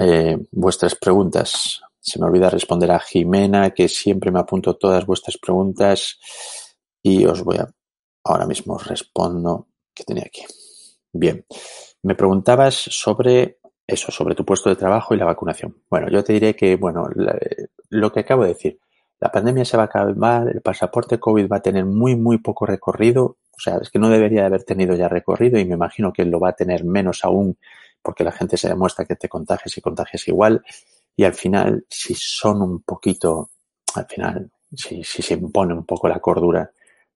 eh, 0.00 0.36
vuestras 0.50 0.96
preguntas. 0.96 1.80
Se 2.00 2.18
me 2.18 2.26
olvida 2.26 2.50
responder 2.50 2.90
a 2.90 2.98
Jimena, 2.98 3.70
que 3.70 3.88
siempre 3.88 4.32
me 4.32 4.40
apunto 4.40 4.76
todas 4.76 5.06
vuestras 5.06 5.38
preguntas 5.38 6.18
y 7.02 7.24
os 7.24 7.44
voy 7.44 7.58
a, 7.58 7.72
ahora 8.24 8.46
mismo 8.46 8.76
respondo 8.76 9.68
que 9.94 10.02
tenía 10.02 10.24
aquí. 10.24 10.42
Bien, 11.12 11.44
me 12.02 12.14
preguntabas 12.14 12.74
sobre 12.74 13.58
eso, 13.86 14.12
sobre 14.12 14.34
tu 14.34 14.44
puesto 14.44 14.68
de 14.70 14.76
trabajo 14.76 15.14
y 15.14 15.18
la 15.18 15.24
vacunación. 15.24 15.76
Bueno, 15.90 16.08
yo 16.08 16.22
te 16.22 16.32
diré 16.32 16.54
que, 16.54 16.76
bueno, 16.76 17.08
lo 17.88 18.12
que 18.12 18.20
acabo 18.20 18.42
de 18.42 18.50
decir, 18.50 18.78
la 19.18 19.30
pandemia 19.30 19.64
se 19.64 19.76
va 19.76 19.84
a 19.84 19.86
acabar, 19.86 20.48
el 20.48 20.62
pasaporte 20.62 21.18
COVID 21.18 21.50
va 21.50 21.56
a 21.58 21.62
tener 21.62 21.84
muy, 21.84 22.16
muy 22.16 22.38
poco 22.38 22.64
recorrido. 22.64 23.38
O 23.50 23.60
sea, 23.60 23.76
es 23.82 23.90
que 23.90 23.98
no 23.98 24.08
debería 24.08 24.46
haber 24.46 24.64
tenido 24.64 24.94
ya 24.94 25.08
recorrido 25.08 25.58
y 25.58 25.66
me 25.66 25.74
imagino 25.74 26.12
que 26.12 26.24
lo 26.24 26.40
va 26.40 26.50
a 26.50 26.56
tener 26.56 26.84
menos 26.84 27.24
aún 27.24 27.58
porque 28.02 28.24
la 28.24 28.32
gente 28.32 28.56
se 28.56 28.68
demuestra 28.68 29.04
que 29.04 29.16
te 29.16 29.28
contagias 29.28 29.76
y 29.76 29.80
contagias 29.82 30.26
igual. 30.28 30.64
Y 31.16 31.24
al 31.24 31.34
final, 31.34 31.84
si 31.90 32.14
son 32.14 32.62
un 32.62 32.82
poquito, 32.82 33.50
al 33.94 34.06
final, 34.06 34.50
si, 34.74 35.04
si 35.04 35.20
se 35.20 35.34
impone 35.34 35.74
un 35.74 35.84
poco 35.84 36.08
la 36.08 36.20
cordura, 36.20 36.70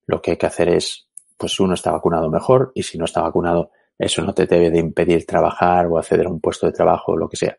lo 0.05 0.21
que 0.21 0.31
hay 0.31 0.37
que 0.37 0.45
hacer 0.45 0.69
es, 0.69 1.07
pues 1.37 1.53
si 1.53 1.63
uno 1.63 1.73
está 1.73 1.91
vacunado 1.91 2.29
mejor 2.29 2.71
y 2.75 2.83
si 2.83 2.99
no 2.99 3.05
está 3.05 3.21
vacunado, 3.21 3.71
eso 3.97 4.21
no 4.21 4.33
te 4.33 4.45
debe 4.45 4.71
de 4.71 4.79
impedir 4.79 5.25
trabajar 5.25 5.87
o 5.87 5.97
acceder 5.97 6.27
a 6.27 6.29
un 6.29 6.39
puesto 6.39 6.65
de 6.65 6.73
trabajo 6.73 7.13
o 7.13 7.17
lo 7.17 7.29
que 7.29 7.37
sea 7.37 7.57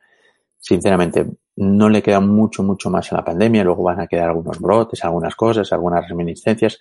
sinceramente, 0.67 1.25
no 1.57 1.89
le 1.89 2.03
queda 2.03 2.19
mucho, 2.19 2.65
mucho 2.65 2.91
más 2.91 3.13
en 3.13 3.19
la 3.19 3.25
pandemia. 3.25 3.63
Luego 3.63 3.85
van 3.85 4.01
a 4.01 4.09
quedar 4.09 4.31
algunos 4.31 4.59
brotes, 4.59 5.05
algunas 5.05 5.37
cosas, 5.37 5.73
algunas 5.73 6.09
reminiscencias, 6.09 6.81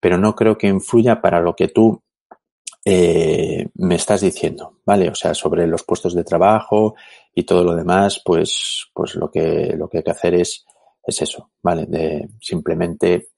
pero 0.00 0.18
no 0.18 0.34
creo 0.34 0.58
que 0.58 0.66
influya 0.66 1.20
para 1.20 1.40
lo 1.40 1.54
que 1.54 1.68
tú 1.68 2.02
eh, 2.84 3.68
me 3.74 3.94
estás 3.94 4.22
diciendo, 4.22 4.78
¿vale? 4.84 5.08
O 5.10 5.14
sea, 5.14 5.32
sobre 5.34 5.66
los 5.68 5.84
puestos 5.84 6.14
de 6.14 6.24
trabajo 6.24 6.96
y 7.32 7.44
todo 7.44 7.62
lo 7.62 7.76
demás, 7.76 8.20
pues, 8.24 8.90
pues 8.92 9.14
lo 9.14 9.30
que, 9.30 9.74
lo 9.76 9.88
que 9.88 9.98
hay 9.98 10.04
que 10.04 10.10
hacer 10.10 10.34
es, 10.34 10.66
es 11.04 11.22
eso, 11.22 11.50
¿vale? 11.62 11.86
De 11.86 12.30
simplemente, 12.40 13.28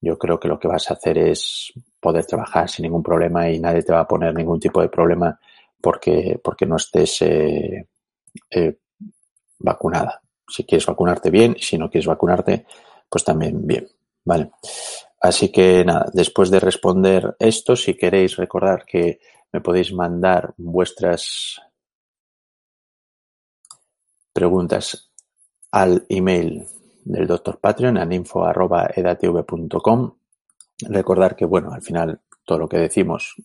yo 0.00 0.16
creo 0.16 0.38
que 0.38 0.46
lo 0.48 0.60
que 0.60 0.68
vas 0.68 0.90
a 0.90 0.94
hacer 0.94 1.18
es 1.18 1.72
poder 2.00 2.24
trabajar 2.26 2.68
sin 2.68 2.84
ningún 2.84 3.02
problema 3.02 3.48
y 3.50 3.60
nadie 3.60 3.82
te 3.82 3.92
va 3.92 4.00
a 4.00 4.08
poner 4.08 4.34
ningún 4.34 4.58
tipo 4.58 4.80
de 4.80 4.88
problema 4.88 5.38
porque, 5.80 6.40
porque 6.42 6.66
no 6.66 6.76
estés 6.76 7.22
eh, 7.22 7.86
eh, 8.50 8.78
vacunada. 9.58 10.20
Si 10.48 10.64
quieres 10.64 10.86
vacunarte 10.86 11.30
bien, 11.30 11.56
si 11.60 11.78
no 11.78 11.90
quieres 11.90 12.06
vacunarte, 12.06 12.66
pues 13.08 13.24
también 13.24 13.66
bien, 13.66 13.88
¿vale? 14.24 14.50
Así 15.20 15.52
que 15.52 15.84
nada, 15.84 16.10
después 16.12 16.50
de 16.50 16.60
responder 16.60 17.36
esto, 17.38 17.76
si 17.76 17.94
queréis 17.94 18.36
recordar 18.36 18.84
que 18.84 19.20
me 19.52 19.60
podéis 19.60 19.92
mandar 19.92 20.54
vuestras 20.56 21.60
preguntas 24.32 25.10
al 25.72 26.06
email 26.08 26.66
del 27.04 27.26
doctor 27.26 27.58
Patreon, 27.58 27.98
a 27.98 28.14
info.edatv.com. 28.14 30.19
Recordar 30.88 31.36
que, 31.36 31.44
bueno, 31.44 31.72
al 31.72 31.82
final 31.82 32.20
todo 32.44 32.58
lo 32.58 32.68
que 32.68 32.78
decimos 32.78 33.36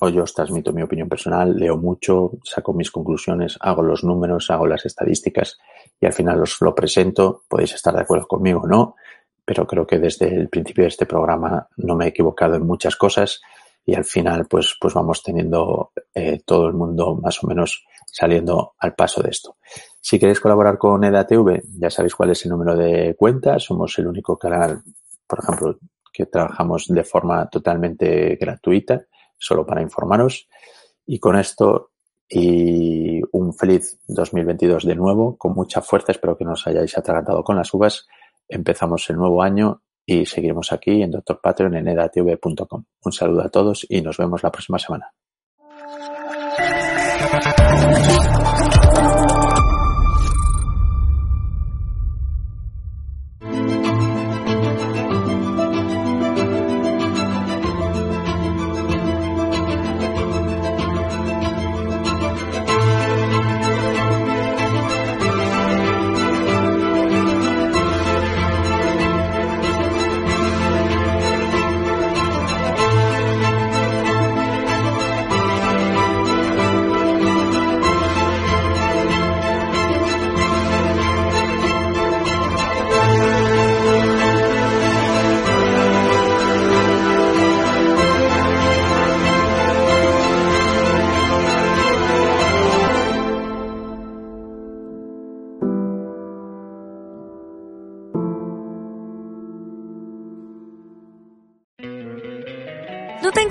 o 0.00 0.08
yo 0.08 0.24
os 0.24 0.34
transmito 0.34 0.72
mi 0.72 0.82
opinión 0.82 1.08
personal, 1.08 1.56
leo 1.56 1.76
mucho, 1.76 2.32
saco 2.42 2.72
mis 2.72 2.90
conclusiones, 2.90 3.56
hago 3.60 3.82
los 3.82 4.02
números, 4.02 4.50
hago 4.50 4.66
las 4.66 4.84
estadísticas 4.84 5.58
y 6.00 6.06
al 6.06 6.12
final 6.12 6.42
os 6.42 6.60
lo 6.60 6.74
presento. 6.74 7.44
Podéis 7.48 7.74
estar 7.74 7.94
de 7.94 8.02
acuerdo 8.02 8.26
conmigo 8.26 8.60
o 8.60 8.66
no, 8.66 8.96
pero 9.44 9.66
creo 9.66 9.86
que 9.86 9.98
desde 9.98 10.34
el 10.34 10.48
principio 10.48 10.84
de 10.84 10.88
este 10.88 11.06
programa 11.06 11.68
no 11.76 11.94
me 11.94 12.06
he 12.06 12.08
equivocado 12.08 12.56
en 12.56 12.66
muchas 12.66 12.96
cosas 12.96 13.40
y 13.86 13.94
al 13.94 14.04
final 14.04 14.46
pues, 14.46 14.76
pues 14.80 14.94
vamos 14.94 15.22
teniendo 15.22 15.92
eh, 16.14 16.40
todo 16.44 16.66
el 16.66 16.74
mundo 16.74 17.14
más 17.16 17.42
o 17.44 17.46
menos 17.46 17.84
saliendo 18.10 18.74
al 18.78 18.94
paso 18.94 19.22
de 19.22 19.30
esto. 19.30 19.56
Si 20.00 20.18
queréis 20.18 20.40
colaborar 20.40 20.78
con 20.78 21.04
EDATV, 21.04 21.62
ya 21.78 21.90
sabéis 21.90 22.14
cuál 22.14 22.30
es 22.30 22.44
el 22.44 22.50
número 22.50 22.76
de 22.76 23.14
cuenta. 23.18 23.58
Somos 23.58 23.98
el 23.98 24.06
único 24.06 24.38
canal, 24.38 24.82
por 25.26 25.40
ejemplo, 25.40 25.78
que 26.14 26.26
trabajamos 26.26 26.86
de 26.86 27.02
forma 27.02 27.50
totalmente 27.50 28.36
gratuita 28.36 29.04
solo 29.36 29.66
para 29.66 29.82
informaros. 29.82 30.48
Y 31.04 31.18
con 31.18 31.36
esto 31.36 31.90
y 32.28 33.20
un 33.32 33.52
feliz 33.52 33.98
2022 34.06 34.86
de 34.86 34.94
nuevo, 34.94 35.36
con 35.36 35.52
mucha 35.54 35.82
fuerza, 35.82 36.12
espero 36.12 36.38
que 36.38 36.44
no 36.44 36.52
os 36.52 36.66
hayáis 36.66 36.96
atragantado 36.96 37.42
con 37.42 37.56
las 37.56 37.74
uvas. 37.74 38.06
Empezamos 38.48 39.10
el 39.10 39.16
nuevo 39.16 39.42
año 39.42 39.82
y 40.06 40.24
seguiremos 40.24 40.72
aquí 40.72 41.02
en 41.02 41.10
Doctor 41.10 41.40
Patreon 41.42 41.74
en 41.76 41.88
edatv.com. 41.88 42.84
Un 43.04 43.12
saludo 43.12 43.42
a 43.42 43.48
todos 43.48 43.84
y 43.88 44.00
nos 44.00 44.16
vemos 44.16 44.42
la 44.42 44.52
próxima 44.52 44.78
semana. 44.78 45.12